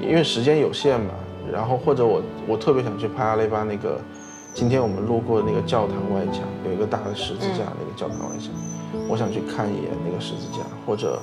[0.00, 1.14] 因为时间有限嘛，
[1.52, 4.00] 然后或者我我特别想去拍阿雷巴那个，
[4.52, 8.52] 今天我们路过的那个教堂外墙有一个大的十字架，那个教堂外墙，
[9.08, 11.20] 我想去看一眼那个十字架，或者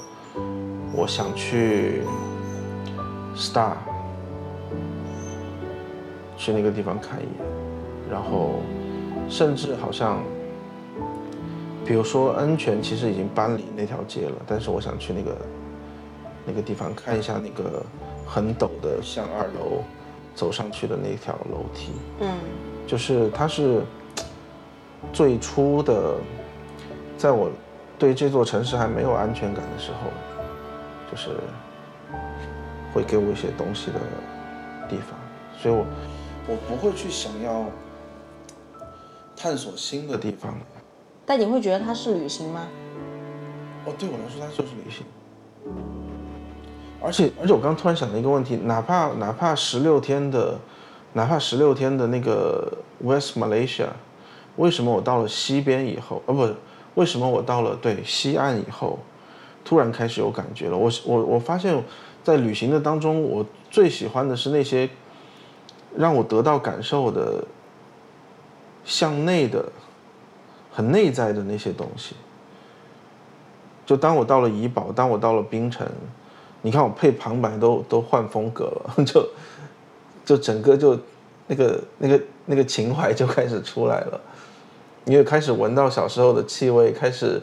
[0.95, 2.03] 我想去
[3.35, 3.73] Star
[6.37, 7.45] 去那个地方看一眼，
[8.09, 8.61] 然后
[9.27, 10.21] 甚至好像。
[11.87, 15.37] 比如说恩泉其实已经搬离那条街了，但是我想去那个
[16.45, 17.81] 那个地方看一下那个
[18.25, 19.81] 很陡的向二楼
[20.35, 22.37] 走上去的那条楼梯，嗯。
[22.85, 23.83] 就是它是
[25.13, 26.15] 最初的，
[27.17, 27.49] 在我
[27.97, 30.09] 对这座城市还没有安全感的时候，
[31.09, 31.29] 就是
[32.93, 33.99] 会给我一些东西的
[34.89, 35.17] 地方，
[35.57, 35.85] 所以我
[36.49, 37.65] 我不会去想要
[39.37, 40.53] 探索新的地方。
[41.29, 42.69] 但你会觉得它是旅行吗？
[43.85, 45.05] 哦，对我来说，它就是旅行。
[47.03, 50.57] 而且，而且我刚突然想到一个问题，哪怕哪怕十六天的，
[51.11, 52.71] 哪怕十六天的那个
[53.03, 53.87] West Malaysia，
[54.55, 56.49] 为什么我到了西边以后，呃，不，
[56.95, 58.97] 为什么我到了对西岸以后，
[59.65, 60.77] 突然开始有感觉了？
[60.77, 61.83] 我我我发现，
[62.23, 64.89] 在旅行的当中，我最喜欢的是那些
[65.93, 67.43] 让我得到感受的，
[68.85, 69.69] 向内的。
[70.77, 72.15] 很内在的那些东西，
[73.83, 75.87] 就当我到了怡宝，当我到了冰城，
[76.61, 79.27] 你看我配旁白都都换风格了， 就
[80.23, 80.95] 就整个就
[81.47, 84.21] 那个那个那个情怀就开始出来了，
[85.05, 87.41] 你也开始闻到小时候的气味，开始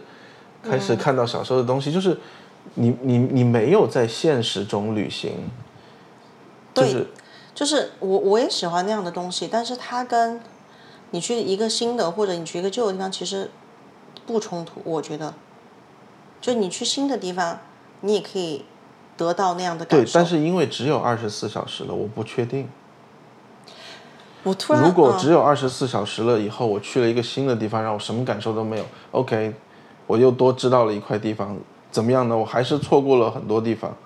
[0.63, 2.17] 开始看到小时候的东西，就是
[2.75, 5.33] 你你你没有在现实中旅行，
[6.73, 7.07] 对就是
[7.53, 10.41] 就是我我也喜欢那样的东西，但是它跟
[11.15, 13.49] 你去一个新的或者你去一个旧的地方其实
[14.27, 15.33] 不冲突，我觉得。
[16.41, 17.61] 就你去新的地方，
[18.01, 18.65] 你也可以
[19.17, 22.69] 得到那样的感受。，对但是因为只有二十四小时了，我不确定。
[24.43, 29.55] 我突然如果嗯只有二十四小时了以后，我去了一个新的地方，让我什么感受都没有，OK，
[30.09, 31.57] 我又多知道了一块地方，
[31.93, 32.37] 怎么样呢？
[32.37, 33.97] 我还是错过了很多地方，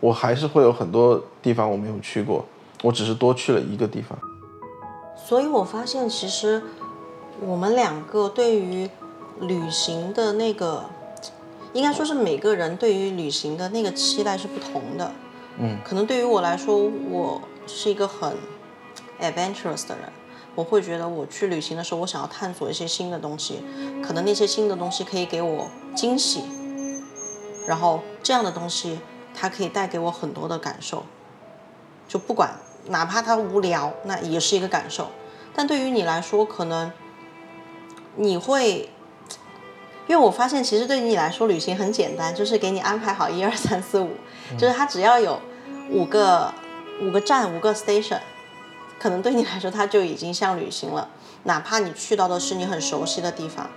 [0.00, 2.44] 我还是会有很多地方我没有去过，
[2.82, 4.18] 我只是多去了一个地方。
[5.26, 6.62] 所以我发现，其实
[7.40, 8.90] 我们两个对于
[9.40, 10.84] 旅行的那个，
[11.72, 15.10] 应该说是每个人对于旅行的那个期待是不同的。
[15.56, 16.76] 嗯，可能对于我来说，
[17.10, 18.36] 我是一个很
[19.18, 20.12] adventurous 的人，
[20.54, 23.60] 我会觉得我去旅行的时候，我想要探索一些新的东西，
[24.02, 26.42] 可能那些新的东西可以给我惊喜，
[27.66, 29.00] 然后这样的东西
[29.34, 31.04] 它可以带给我很多的感受。
[32.06, 32.54] 就不管
[32.86, 35.10] 哪怕它无聊，那也是一个感受。
[35.54, 36.90] 但对于你来说，可能
[38.16, 38.88] 你会，
[40.06, 44.10] 因为我发现其实对于你来说，旅行很简单，就是给你安排好一二三四五，
[44.58, 45.40] 就是它只要有
[45.90, 46.52] 五个
[47.00, 48.20] 五个站五个 station，
[48.98, 51.08] 可能对你来说它就已经像旅行了。
[51.44, 53.68] 哪怕你去到的是你很熟悉的地方，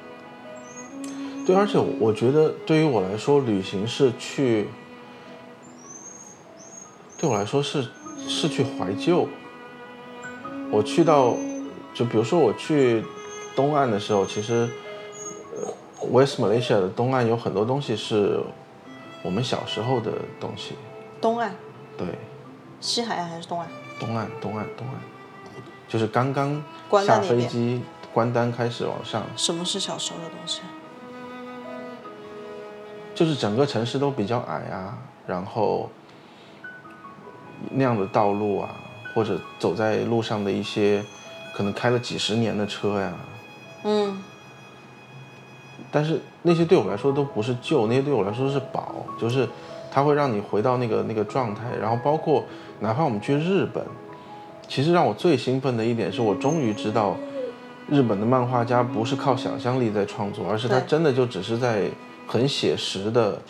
[1.45, 4.69] 对，而且我觉得对于我来说，旅行是去，
[7.17, 7.89] 对我来说是
[8.27, 9.27] 是去怀旧。
[10.69, 11.33] 我去到，
[11.93, 13.03] 就比如说我去
[13.55, 14.69] 东岸的时候，其实，
[15.55, 18.39] 呃，West Malaysia 的东岸有很多东西是
[19.23, 20.75] 我们小时候的东西。
[21.21, 21.55] 东岸、
[21.97, 22.07] 对，
[22.81, 23.67] 西海岸还是东岸？
[23.99, 24.95] 东岸，东岸，东岸，
[25.87, 26.61] 就是刚刚
[27.05, 27.81] 下飞机，
[28.13, 30.61] 关单开始往上，什么是小时候的东西？
[33.15, 35.89] 就是整个城市都比较矮啊，然后
[37.71, 38.69] 那样的道路啊，
[39.13, 41.03] 或者走在路上的一些
[41.53, 43.13] 可能开了几十年的车呀，
[43.83, 44.21] 嗯，
[45.91, 49.47] 但是那些对我来说都不是旧，那些对我来说是宝，就是
[49.91, 51.63] 它会让你回到那个那个状态。
[51.79, 52.43] 然后包括
[52.79, 53.83] 哪怕我们去日本，
[54.67, 57.15] 其实让我最兴奋的一点是我终于知道，
[57.89, 61.89] 日本的漫画家不是靠想象力在创作，而是他真的就只是在
[62.27, 63.41] 很写实的，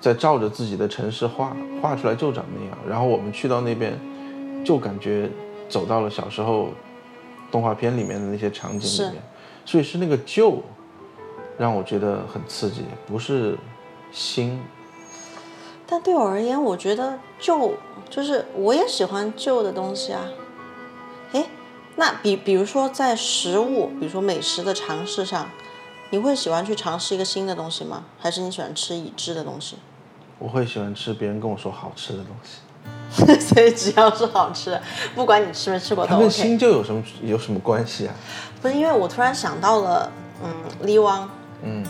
[0.00, 2.78] 在照着自己的城市画，画出来就长那样。
[2.88, 3.98] 然后我们去到那边，
[4.64, 5.30] 就感觉
[5.68, 6.70] 走到了小时候
[7.50, 9.22] 动画片里面的那些场景里面，
[9.64, 10.62] 所以是那个旧。
[11.58, 13.56] 让我觉得很刺激，不是
[14.12, 14.60] 新。
[15.86, 17.72] 但对我而言，我觉得旧
[18.10, 20.20] 就是我也喜欢旧的东西啊。
[21.32, 21.46] 诶，
[21.94, 25.48] 那比比如说在食物，比如说美食的尝试上，
[26.10, 28.04] 你会喜欢去尝试一个新的东西吗？
[28.18, 29.76] 还是你喜欢吃已知的东西？
[30.38, 34.82] 我会喜欢吃别人跟我说好吃的东西， 所以只要是好吃的，
[35.14, 36.30] 不管你吃没吃过都它跟。
[36.30, 38.14] 新旧有什么有什么关系啊？
[38.60, 40.12] 不是因为我突然想到了，
[40.44, 41.28] 嗯，利汪，
[41.62, 41.84] 嗯，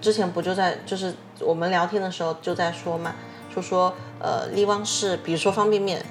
[0.00, 3.14] 之前不就在就是我们聊天的时候就在说嘛，
[3.54, 6.04] 就说呃，利汪是比如说方便面，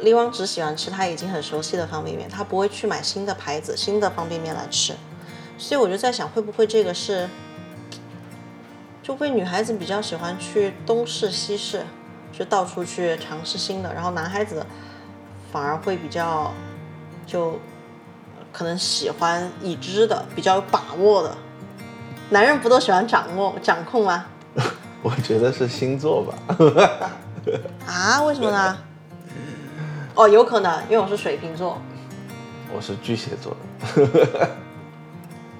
[0.00, 4.94] 利汪只喜欢吃他已经很熟悉的方便面，他不会去买新的牌子、新的方便面来吃，
[5.58, 7.28] 所以我就在想，会不会这个是，
[9.02, 11.84] 就会女孩子比较喜欢去东试西试，
[12.32, 14.64] 就到处去尝试新的，然后男孩子
[15.50, 16.52] 反而会比较
[17.26, 17.58] 就
[18.52, 21.36] 可能喜欢已知的、比较有把握的。
[22.30, 24.26] 男人不都喜欢掌握、掌控吗？
[25.02, 26.56] 我觉得是星座吧。
[27.86, 28.76] 啊，为什么呢？
[30.14, 31.80] 哦，有可能，因为我是水瓶座，
[32.74, 33.56] 我是巨蟹座
[33.94, 34.50] 的，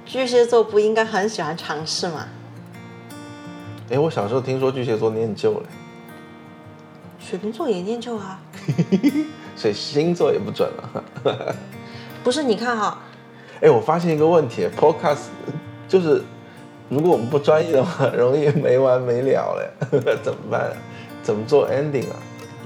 [0.06, 2.28] 巨蟹座不应该很喜欢尝试吗？
[3.90, 5.66] 哎，我小时候听说巨蟹座念旧了，
[7.18, 8.40] 水瓶座也念旧啊。
[9.56, 11.04] 所以星座也不准了。
[12.22, 12.98] 不是，你看哈，
[13.60, 15.26] 哎，我发现一个问题，Podcast
[15.88, 16.22] 就是
[16.88, 19.70] 如果我们不专业的话， 容易没完没了嘞，
[20.22, 20.72] 怎么办？
[21.22, 22.16] 怎么做 ending 啊？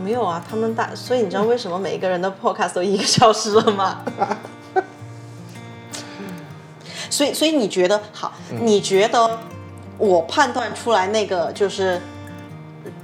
[0.02, 4.02] 没有啊，他们大，所以你知道为什么每一个人的 podcast 都一个小时了吗？
[7.10, 8.32] 所以，所以你觉得好？
[8.62, 9.38] 你觉得
[9.98, 12.00] 我判断出来那个就是，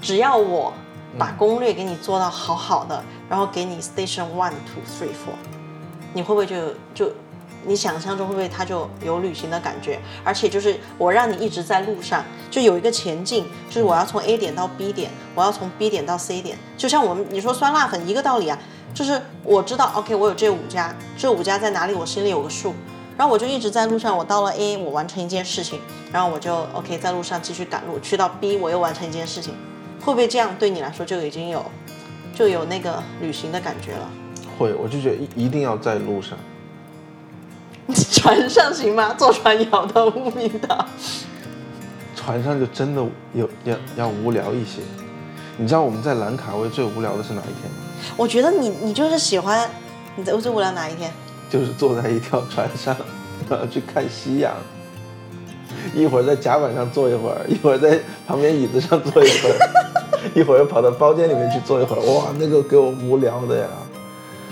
[0.00, 0.72] 只要我
[1.18, 5.34] 把攻略给你做到好好的，然后给你 station one two three four，
[6.14, 6.56] 你会不会就
[6.94, 7.12] 就
[7.66, 9.98] 你想象中会不会它就有旅行的感觉？
[10.22, 18.56] 而且就是我让你一直在路上，就有一个前进，就是我要从 A 点到 B 点，我要从 B 点到 C 点，就像我们你说酸辣粉一个道理啊，
[18.94, 22.72] 就是我知道 OK 我有这五家，这五家在哪里我心里有个数。
[23.16, 25.80] 然后我就一直在路上，我到了 A，我完成一件事情，
[26.12, 29.54] 然后我就 OK 在路上继续赶路，去到 B，我又完成一件事情，
[30.00, 31.64] 会不会这样对你来说就已经有
[32.34, 34.10] 就有那个旅行的感觉了。
[34.58, 36.38] 会，我就觉得一一定要在路上。
[38.12, 39.14] 船上行吗？
[39.16, 40.84] 坐船摇到乌名岛。
[42.14, 43.02] 船上就真的
[43.32, 44.80] 有要要无聊一些。
[45.56, 47.78] 你知道我们在兰卡威最无聊的是哪一天吗？
[48.16, 49.70] 我觉得你你就是喜欢
[50.16, 51.10] 你在最无聊哪一天？
[51.50, 52.96] 就是坐在一条船上，
[53.48, 54.52] 然后去看夕阳。
[55.94, 59.56] 一会儿在甲板上坐一会儿，一会儿在旁边椅子上坐一会儿，
[60.34, 62.00] 一会儿又跑到包间里面去坐一会儿。
[62.00, 63.66] 哇，那个给我无聊的呀！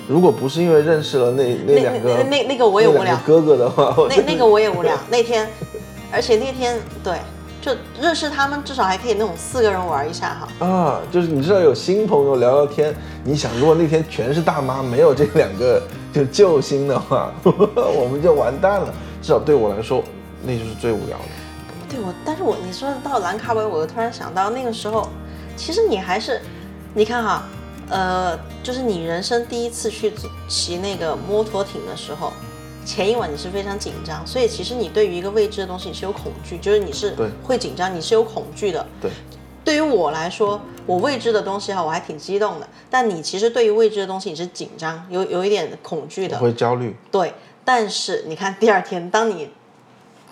[0.06, 4.94] 如果不是因为认识了那那两个那那那个我也无聊哥哥的话，我那那个我也无聊。
[5.10, 5.48] 那天，
[6.12, 7.14] 而且那天对，
[7.60, 10.66] 就认识他们，至少还可以那种四个人玩一下哈。
[10.66, 15.82] 啊，就是你知道有新朋友聊聊天，你想如果那天全是大妈，没有这两个
[16.14, 18.94] 就救星的话， 我们就完蛋了。
[19.20, 20.04] 至少对我来说，
[20.44, 21.24] 那就是最无聊的。
[21.88, 25.08] 对我，但是我你说到兰卡威，我又突然想到那个时候，
[25.56, 26.40] 其实你还是，
[26.94, 27.42] 你看哈，
[27.88, 30.12] 呃，就是你人生第一次去
[30.46, 32.32] 骑那个摩托艇的时候，
[32.84, 38.86] 前一晚你是非常紧张，所以其实你对于一个未知的东西你是有恐惧，就是你是会紧张，你是有恐惧的。
[39.00, 39.10] 对，
[39.64, 46.42] 对于我来说，我未知的东西哈，我还挺激动的，但你其实对于未知的东西你是紧张，有有一点恐惧的我。
[46.42, 46.94] 会焦虑。
[47.10, 47.32] 对，
[47.64, 49.50] 但是你看第二天，当你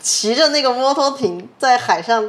[0.00, 2.28] 骑着那个摩托艇在海上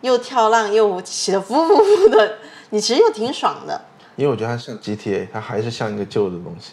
[0.00, 2.38] 又跳浪又骑得呼呼呼的，
[2.70, 3.80] 你其实又挺爽的。
[4.16, 6.72] 因为我觉得它像 GTA，它还是像一个旧的东西。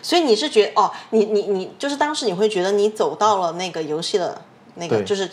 [0.00, 4.40] 所以你是觉得哦，你你你就是当时你会觉得你走到了那个游戏的
[4.76, 5.28] 那个，就是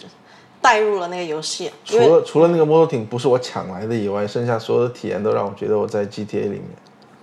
[0.66, 6.63] 带入了那个游戏，除了除了那个摩托艇不是我抢来的以外，剩下所有的体验都让我觉得我在 GTA 里面。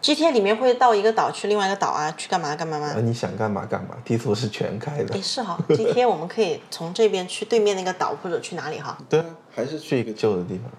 [0.00, 3.00] GTA 里面会到一个岛去另外一个岛啊，去干嘛干嘛嘛啊，。
[3.00, 5.20] 你想干嘛干嘛，地图是全开的哎，。
[5.20, 8.96] 是哈，GTA 我们可以从这边去对面那个岛，或者去哪里哈？
[9.08, 10.70] 对啊，还是去一个旧的地方。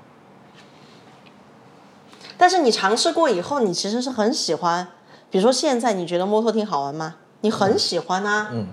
[2.37, 4.87] 但是你尝试过以后，你其实是很喜欢。
[5.29, 7.15] 比如说现在你觉得摩托艇好玩吗？
[7.41, 8.49] 你很喜欢啊。
[8.53, 8.67] 嗯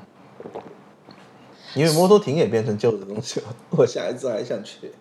[1.74, 4.92] 因为摩托艇也变成旧的东西了， 我下一次还想去。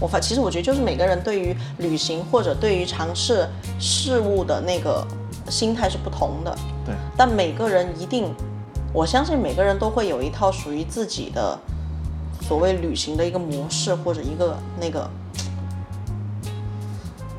[0.00, 3.48] 我发其实我觉得就是每个人对于旅行或者对于尝试
[3.78, 5.06] 事物的那个
[5.48, 6.52] 心态是不同的，
[6.84, 8.34] 对，但每个人一定，
[8.92, 11.56] 我相信每个人都会有一套属于自己的
[12.40, 15.08] 所谓旅行的一个模式或者一个那个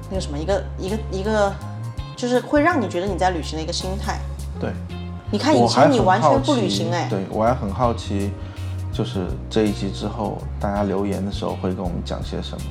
[0.10, 1.54] 那个什么一个一个一个，
[2.16, 4.22] 就是会让你觉得你在旅行的一个心态。
[4.58, 4.72] 对，
[5.34, 8.30] 你看以前你完全不旅行哎，对我还很好奇，
[8.92, 12.64] 就是这一集之后大家留言的时候会跟我们讲些什么。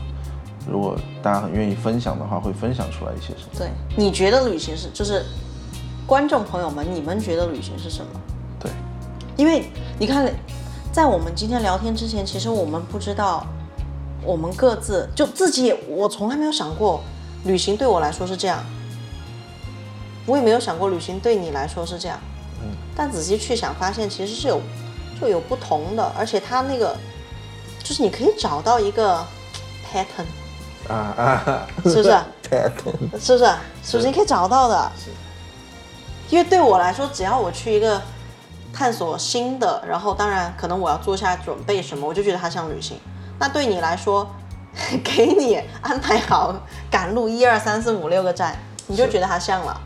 [0.71, 3.59] 如果大家很愿意分享的话，会分享出来一些什么。
[3.59, 5.25] 对，你觉得旅行是就是
[6.07, 8.21] 观众朋友们，你们觉得旅行是什么？
[8.61, 8.71] 对，
[9.37, 9.65] 因为
[9.99, 10.33] 你看，
[10.93, 13.45] 在我们今天聊天之前，其实我们不知道，
[14.25, 17.03] 我们各自就自己也，我从来没有想过
[17.43, 18.65] 旅行对我来说是这样，
[20.27, 22.17] 我也没有想过旅行对你来说是这样。
[22.63, 24.61] 嗯，但仔细去想，发现其实是有
[25.21, 26.97] 就有不同的，而且它那个
[27.83, 29.25] 就是你可以找到一个
[29.91, 32.11] pattern，啊啊， 是不是？
[32.49, 33.51] pattern 是不是？
[33.83, 34.93] 是不是你可以找到的？
[34.99, 35.11] 是
[36.31, 38.01] 因为对我来说，只要我去一个
[38.73, 42.99] 探索新的，然后当然可能我要做下准备什么，我就觉得它像旅行。
[43.39, 44.27] 那对你来说，
[45.05, 46.55] 给你安排好
[46.91, 48.57] 赶路一二三四五六个站，
[48.87, 49.79] 你就觉得它像了。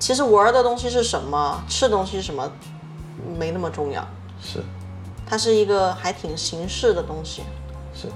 [0.00, 2.50] 是其实玩的东西是什么，吃的东西是什么，
[3.38, 4.06] 没那么重要。
[4.40, 4.62] 是
[5.26, 7.42] 它是一个还挺形式的东西。
[7.94, 8.08] 是，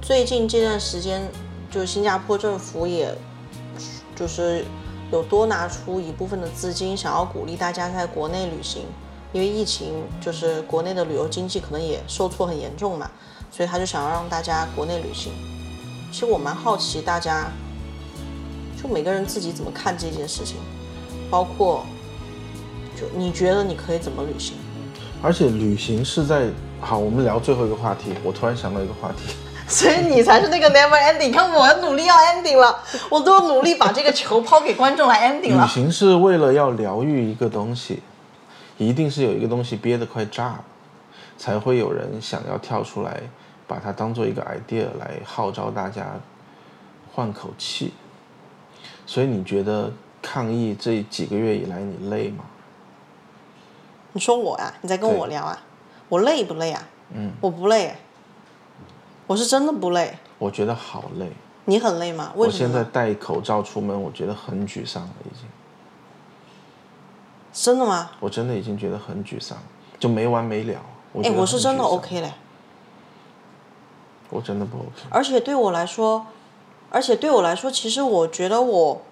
[0.00, 1.28] 最近这段时间，
[1.70, 3.12] 就是新加坡政府也，
[4.14, 4.64] 就是
[5.10, 8.82] 有多拿出一部分的资金，想要鼓励大家在国内旅行，
[9.32, 13.10] 因为疫情就是国内的旅游经济可能也受挫很严重嘛，
[13.50, 15.32] 所以他就想要让大家国内旅行。
[16.12, 17.50] 其实我蛮好奇大家，
[18.80, 20.56] 就每个人自己怎么看这件事情，
[21.28, 21.84] 包括
[22.98, 24.54] 就你觉得你可以怎么旅行？
[25.20, 26.48] 而且旅行是在
[26.80, 28.12] 好，我们聊最后一个话题。
[28.22, 29.34] 我突然想到一个话题，
[29.66, 31.32] 所以你才是那个 never ending。
[31.32, 32.78] 看我努力要 ending 了，
[33.10, 35.68] 我都努力把这个球抛给观众来 ending 了旅。
[35.68, 38.00] 行是为了要疗愈一个东西，
[38.76, 40.64] 一定是有一个东西憋得快炸了，
[41.36, 43.20] 才会有人想要跳出来，
[43.66, 46.14] 把它当做一个 idea 来号召大家
[47.12, 47.92] 换口气。
[49.08, 49.90] 所以你觉得
[50.20, 52.44] 抗疫这几个月以来你累吗？
[54.12, 55.58] 你说我呀、你在跟我聊啊？
[56.10, 56.86] 我累不累啊？
[57.14, 57.96] 嗯，我不累，
[59.26, 60.18] 我是真的不累。
[60.38, 61.32] 我觉得好累。
[61.64, 62.32] 你很累吗？
[62.36, 62.84] 为我现在？
[62.84, 65.48] 戴口罩出门，我觉得很沮丧了，已经。
[67.50, 68.10] 真的吗？
[68.20, 69.56] 我真的已经觉得很沮丧，
[69.98, 70.78] 就没完没了。
[71.24, 72.30] 哎，我是真的 OK 嘞。
[74.28, 75.08] 我真的不 OK。
[75.08, 76.26] 而且对我来说，
[76.90, 79.02] 而且对我来说，其实我觉得我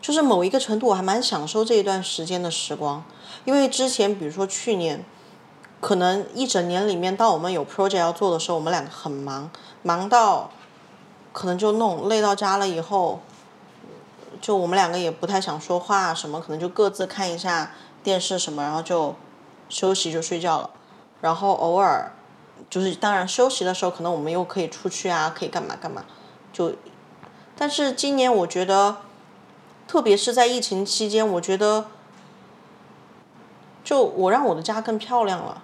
[0.00, 3.02] 就是某一个程度，我还蛮享受这一段时间的时光。
[3.44, 5.04] 因为之前，比如说去年，
[5.80, 9.50] 可能一整年里面，当我们有 project 要做的时候，我们两个很忙，
[9.82, 10.50] 忙到
[11.32, 13.20] 可能就弄累到家了以后，
[14.40, 19.14] 就我们两个也不太想说话什么，可能就各自看一下电视什么，然后就
[19.68, 20.70] 休息就睡觉了。
[21.20, 22.12] 然后偶尔
[22.68, 26.04] 就是当然休息的时候，可能我们又可以出去啊，可以干嘛干嘛。
[26.52, 26.74] 就，
[27.56, 28.98] 但是今年我觉得，
[29.86, 31.86] 特别是在疫情期间，我觉得，
[33.84, 35.62] 就我让我的家更漂亮了。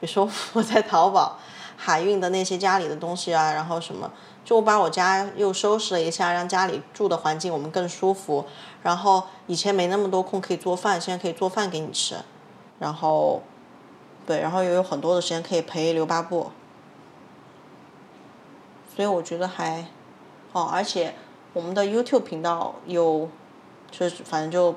[0.00, 1.38] 比如说我在淘宝
[1.76, 4.10] 海运的那些家里的东西啊，然后什么，
[4.44, 8.46] 就我把我家又收拾了一下，让家里住的环境我们更舒服。
[8.82, 12.16] 然后以前没那么多空可以做饭，现在可以做饭给你吃。
[12.78, 13.42] 然后，
[14.26, 16.50] 对，然后也有很多的时间可以陪刘巴布。
[18.96, 19.86] 所以我觉得还。
[20.52, 21.14] 哦，而且
[21.52, 23.28] 我们的 YouTube 频道有，
[23.90, 24.74] 就是反正就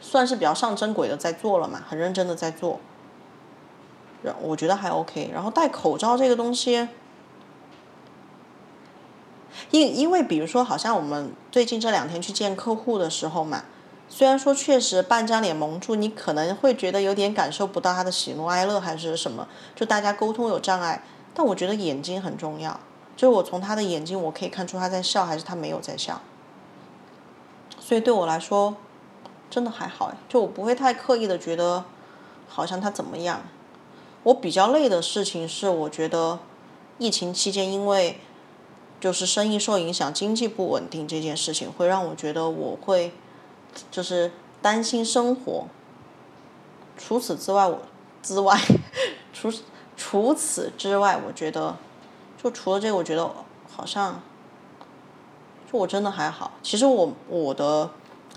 [0.00, 2.80] 算是比较上正轨的在做了嘛，很认真的在做，
[4.22, 5.30] 然我觉得还 OK。
[5.32, 6.88] 然后戴口罩这个东西，
[9.70, 13.64] 因因为比如说，好像我们最近这两天去见客户的时候嘛，
[14.08, 21.02] 虽然说确实半张脸蒙住，你可能会觉得有点感受不到他的喜怒哀乐还是什么，就大家沟通有障碍，
[21.34, 22.78] 但我觉得眼睛很重要。
[23.16, 26.20] 就我从他的眼睛，我可以看出他在笑还是他没有在笑，
[27.80, 28.76] 所以对我来说，
[29.48, 31.86] 真的还好，就我不会太刻意的觉得，
[32.46, 33.40] 好像他怎么样。
[34.24, 36.40] 我比较累的事情是，我觉得
[36.98, 38.20] 疫情期间因为
[39.00, 43.12] 就是生意受影响、经济不稳定这件事情，会让我觉得我会
[43.90, 45.68] 就是担心生活。
[46.98, 47.80] 除此之外，我
[48.22, 48.60] 之外，
[49.32, 49.50] 除
[49.96, 51.76] 除此之外，我觉得。
[52.46, 53.28] 就除了这个，我觉得
[53.68, 54.20] 好像，
[55.68, 56.52] 就我真的还好。
[56.62, 57.90] 其实我我的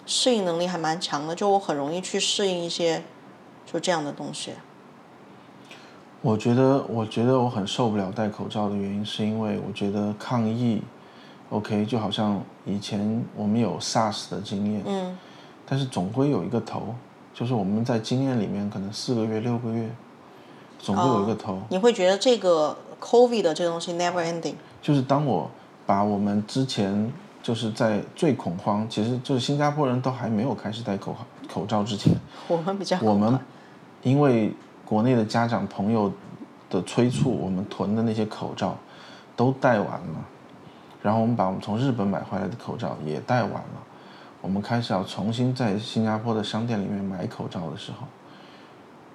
[0.07, 3.03] 适应能力还蛮强的，就我很容易去适应一些
[3.71, 4.53] 就这样的东西。
[6.23, 10.81] 我觉得，我觉得我很受不了戴口罩的原因，是因为我觉得抗疫
[11.51, 15.15] ，OK，就好像以前我们有 SARS 的经验，嗯，
[15.67, 16.95] 但是总归有一个头，
[17.31, 19.87] 就是我们在经验里面可能四个月、六个月，
[20.79, 21.61] 总会有一个头。
[21.69, 25.49] 你会觉得这个？COVID 的这东西 never ending，就是当我
[25.85, 31.15] 把我们之前就是在最恐慌，其实就是新加坡人都还没有开始戴口
[31.51, 32.13] 口罩之前，
[32.47, 33.39] 我们比较我们
[34.03, 34.53] 因为
[34.85, 36.11] 国内的家长朋友
[36.69, 38.77] 的催促，我们囤的那些口罩
[39.35, 40.25] 都戴完了，
[41.01, 43.83] 然后我们把我们从日本买回来的口罩也戴完了，
[44.41, 48.07] 我们开始要重新在新加坡的商店里面买口罩的时候，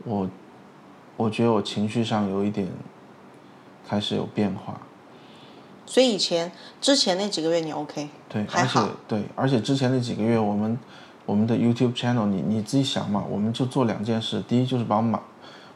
[0.05, 0.29] 我
[1.17, 2.67] 我觉得我情绪上有一点。
[3.89, 4.81] 开始有变化，
[5.87, 10.79] 所以以前之前那几个月你 OK，对，而且对，而且之前那几个月我们
[11.27, 15.21] 我们的 YouTube channel，你你自己想嘛，我们就做两件事，第一就是把马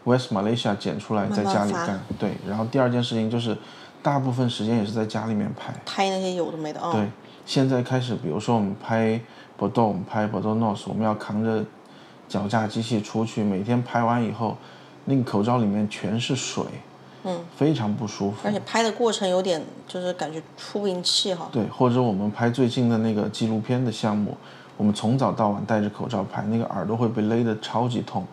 [0.04, 3.56] West Malaysia 剪出来在家里干，对，然后第二件事情就是
[4.02, 6.92] 大部分时间也是在家里面拍，拍那些有的没的，哦。
[6.92, 7.08] 对，
[7.44, 9.20] 现在开始，比如说我们拍
[9.58, 11.64] Bordeaux，我们拍 Bordeaux North，我们要扛着
[12.26, 14.56] 脚架机器出去，每天拍完以后，
[15.04, 16.64] 那个口罩里面全是水。
[17.24, 21.48] 嗯，非常不舒服，而且拍的过程有点就是感觉出不赢气哈。
[21.50, 24.36] 对，或者我们拍最近的那个纪录片的项目，
[24.76, 28.24] 我们从早到晚戴着口罩拍，那个耳朵会被勒得超级痛，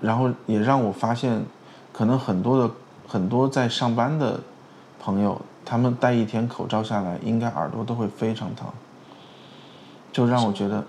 [0.00, 1.44] 然后也让我发现，
[1.92, 2.72] 可能很多的
[3.08, 4.38] 很多在上班的
[5.00, 8.68] 朋友，他们戴一天口罩下来，应该耳朵都会非常疼，
[10.12, 10.84] 就让我觉得，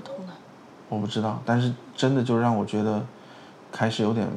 [0.87, 3.03] 我不知道，但是真的就让我觉得
[3.71, 4.27] 开始有点，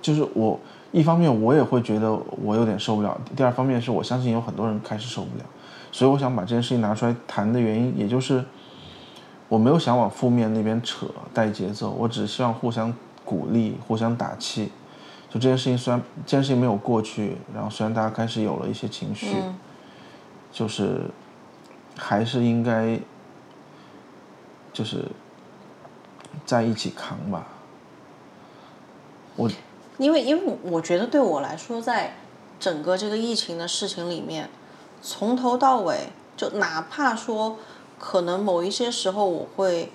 [0.00, 0.58] 就是我。
[0.92, 2.10] 一方面我也会觉得
[2.42, 5.44] 我有点受不了，第二方面是我相信有很多人开始受不了，
[5.92, 8.42] 所以我想把这件事情拿出来谈的原因，也就是
[9.48, 14.72] 我没有想往负面那边扯带节奏，我只是希望互相鼓励、互相打气。
[15.28, 19.26] 就这件事情虽然这件事情没有过去，然后虽然大家开始有了一些情绪，
[20.50, 21.02] 就是
[21.96, 22.98] 还是应该
[24.72, 25.04] 就是
[26.46, 27.44] 在一起扛吧。
[29.34, 29.50] 我。
[29.98, 32.16] 因为，因为我觉得对我来说，在
[32.60, 34.50] 整个这个疫情的事情里面，
[35.00, 37.56] 从头到尾，就哪怕说，
[37.98, 39.90] 可能某一些时候我会，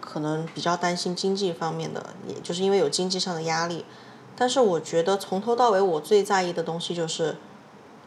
[0.00, 3.86] 可能比较担心经济方面的，也就是因为有经济上的压力。
[4.36, 7.36] 但是我觉得从头到尾，我最在意的东西就是，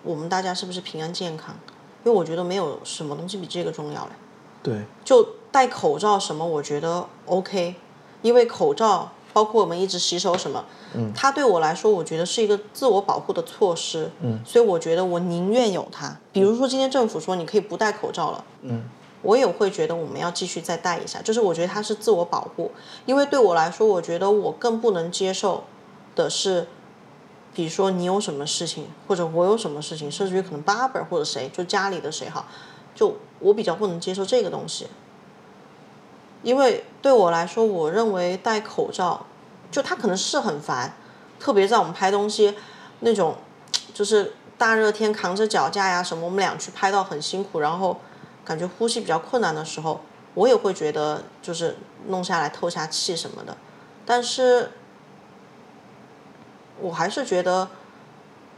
[0.04, 1.56] 我们大家是不是平安健康？
[2.04, 4.12] 因为我觉得没有什么东西比这个重要了。
[4.62, 4.82] 对。
[5.04, 7.76] 就戴口罩什么，我觉得 OK，
[8.22, 9.12] 因为口罩。
[9.38, 10.66] 包括我们一直洗手什么，
[10.96, 16.18] 嗯，它对我来说，我觉得是一个自我保护的措施，嗯，所以我觉得我宁愿有它。
[16.32, 18.86] 比如说今天政府说你可以不戴口罩了，嗯，
[19.22, 22.72] 我也会觉得我们要继续再戴一下，就是我觉得它是自我保护，
[23.06, 25.66] 因为对我来说，我觉得我更不能接受
[26.16, 26.66] 的是。
[27.54, 32.46] 比如说你有什么事情，或者我有什么事情，甚至于可能 barber 或者谁，就家里的谁哈，
[32.94, 34.86] 就我比较不能接受这个东西，
[36.44, 39.26] 因为对我来说，我认为戴口罩，
[39.72, 40.94] 就它可能是很烦，
[41.40, 42.56] 特别在我们拍东西
[43.02, 43.36] 那种，
[43.94, 48.00] 就是大热天扛着脚架呀什么，我们俩去拍到很辛苦，然后
[48.46, 50.02] 感觉呼吸比较困难的时候，
[50.34, 51.78] 我也会觉得就是
[52.08, 53.58] 弄下来透下气什么的，
[54.06, 54.72] 但是。
[56.80, 57.68] 我还是觉得，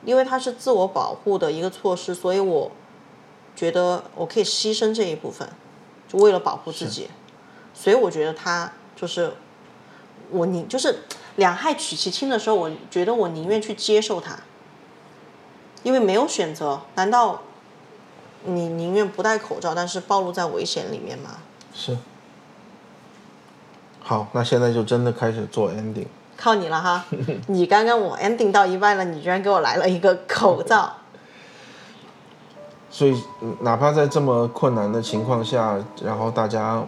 [0.03, 2.69] 因为它是自我保护的一个措施，所以我
[3.55, 5.47] 觉得我可以牺牲这一部分，
[6.05, 7.09] 就为了保护自己。
[7.81, 9.31] 所以我觉得他就是
[10.31, 11.03] 我宁就是
[11.37, 14.37] 两害取其轻的时候，我觉得我宁愿去接受它，
[15.83, 16.81] 因为没有选择。
[16.95, 17.41] 难道
[18.43, 21.37] 你宁愿不戴口罩，但是暴露在危险里面吗？
[21.73, 21.97] 是。
[24.01, 26.07] 好，那现在就真的开始做 ending。
[26.35, 27.05] 靠你了哈！
[27.47, 30.97] 你刚刚我 ending 到一半了，你居然给我来了一个口罩。
[32.89, 33.23] 所以，
[33.61, 36.83] 哪怕在这么困难的情况下，然后大家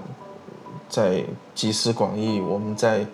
[0.92, 1.24] 在
[1.56, 3.06] 集思广益，我们在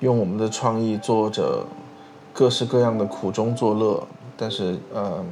[0.00, 1.64] 用我们的创意做着
[2.32, 4.02] 各式各样的苦中作乐。
[4.36, 5.22] 但是，呃，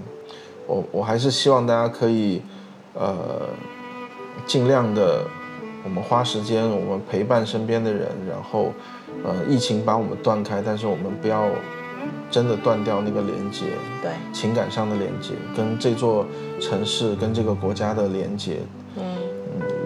[0.67, 2.43] 我我还是希望大家可以，
[2.95, 3.49] 呃，
[4.47, 5.25] 尽量的，
[5.83, 8.73] 我们花时间，我们陪伴身边的人，然后。
[9.25, 11.51] 呃，疫情把我们断开，但是我们不要
[12.31, 13.67] 真的断掉那个连接，
[14.01, 16.25] 对，情感上的连接，跟这座
[16.59, 18.61] 城市、跟这个国家的连接，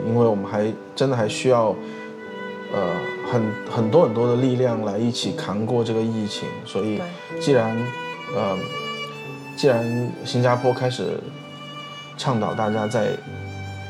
[0.07, 1.75] 因为我们还真的还需要，
[2.73, 2.95] 呃，
[3.31, 6.49] 很很多很多的力量来一起扛过这个疫情。
[6.65, 7.01] 所以，
[7.41, 7.77] 既然，
[8.35, 8.59] 呃，
[9.57, 11.19] 既然新加坡开始
[12.17, 13.09] 倡导大家在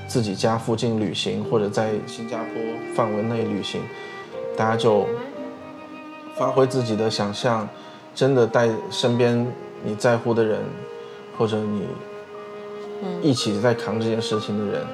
[0.06, 2.62] 自己家附近旅行，或者在新加坡
[2.94, 3.80] 范围内旅行，
[4.56, 5.06] 大家就。
[6.36, 7.68] 发挥自己的想象，
[8.12, 9.46] 真的带身边
[9.84, 10.58] 你在乎的人，
[11.38, 11.86] 或者你
[13.22, 14.84] 一起在扛这件事情的人，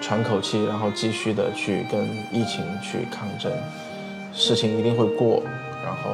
[0.00, 3.50] 喘口气，然后继续的去跟疫情去抗争，
[4.32, 5.42] 事情一定会过。
[5.84, 6.10] 然后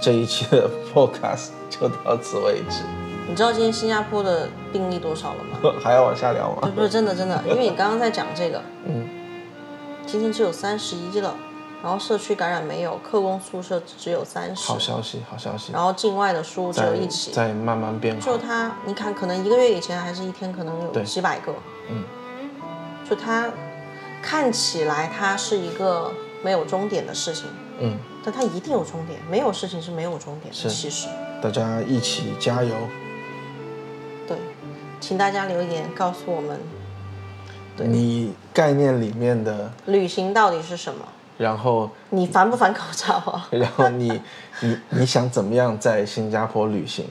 [0.00, 2.82] 这一期的 podcast 就到此为止。
[3.28, 5.74] 你知道今天新加坡的病例多少了吗？
[5.82, 6.70] 还要往下聊吗？
[6.74, 9.08] 不是真的真的， 因为你刚刚在讲这个，嗯，
[10.06, 11.34] 今天只有三十一了。
[11.80, 14.66] 然后社区感染没有，客工宿舍只有三十。
[14.66, 15.72] 好消息，好消息。
[15.72, 18.26] 然后境外的输入只有一起，在慢慢变好。
[18.26, 21.54] 就它，你看，可能一个月以前还是一天可能有几百个。
[21.88, 22.02] 嗯。
[23.08, 23.48] 就它
[24.22, 27.46] 看起来它是一个没有终点的事情。
[27.80, 27.98] 嗯。
[28.24, 30.68] 但它一定有终点，没有事情是没有终点的。
[30.68, 31.08] 其实。
[31.40, 32.74] 大家一起加油。
[34.26, 34.36] 对，
[35.00, 36.58] 请大家留言告诉我们，
[37.76, 41.00] 对你概念里面的旅行到底是什么？
[41.38, 43.48] 然后你烦不烦口罩啊？
[43.54, 44.20] 然后你
[44.60, 47.06] 你你想怎么样在新加坡旅行？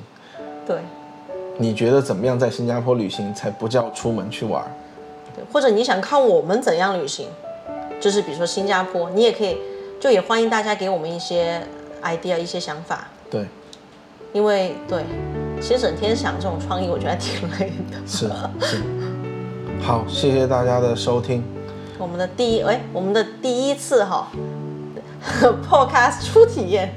[0.67, 0.81] 对，
[1.57, 4.61] 你觉得怎么样在新加坡旅行才不叫出门去玩？
[5.37, 7.29] 对，或者你想看我们怎样旅行？
[8.01, 9.57] 就是比如说新加坡，你也可以，
[9.99, 11.63] 就也欢迎大家给我们一些
[12.03, 13.07] idea，一些想法。
[13.29, 13.47] 对，
[14.33, 15.03] 因为对，
[15.59, 17.97] 其实整天想这种创意，我觉得挺累的。
[18.05, 18.27] 是
[18.61, 18.83] 是，
[19.81, 21.43] 好，谢谢大家的收听。
[21.97, 24.27] 我们的第一哎，我们的第一次哈，
[25.67, 26.93] Podcast 初体验，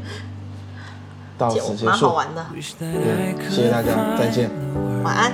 [1.39, 2.45] 到此结束，蛮好玩的。
[2.61, 4.51] 谢谢大家，再见，
[5.03, 5.33] 晚安。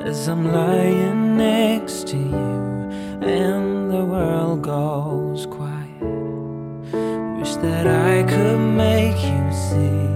[0.00, 2.90] As I'm lying next to you
[3.20, 6.02] and the world goes quiet,
[7.38, 10.06] wish that I could make you see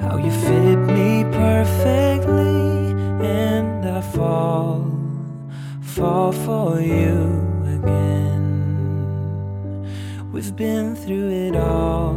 [0.00, 2.92] how you fit me perfectly,
[3.24, 4.84] and I fall,
[5.80, 7.20] fall for you
[7.76, 9.12] again.
[10.32, 12.16] We've been through it all,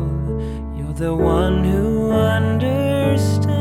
[0.76, 3.61] you're the one who understands.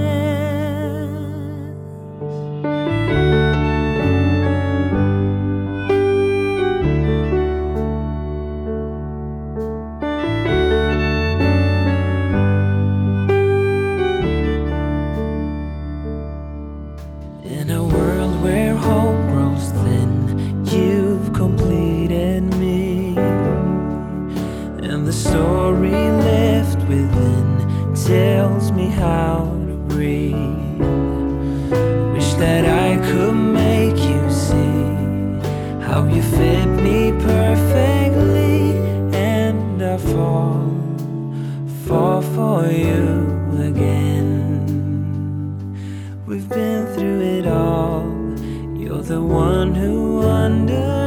[41.91, 43.03] Fall for you
[43.59, 44.31] again.
[46.25, 48.07] We've been through it all.
[48.79, 51.00] You're the one who understands.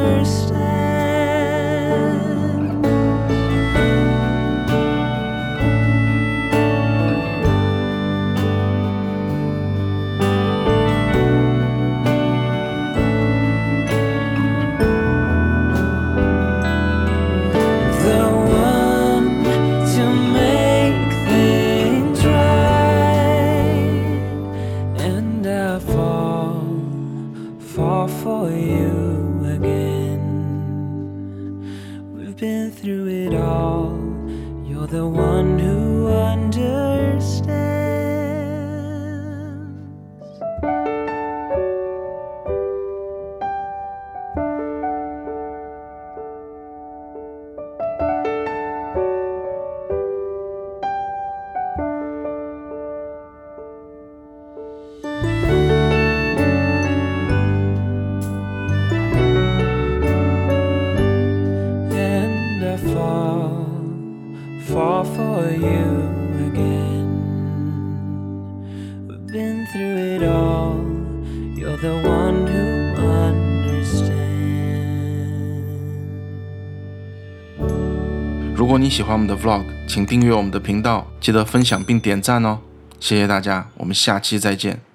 [78.94, 82.60] 喜欢我们的 Vlog，请订阅我们的频道，记得分享并点赞哦。
[83.00, 84.93] 谢谢大家，我们下期再见。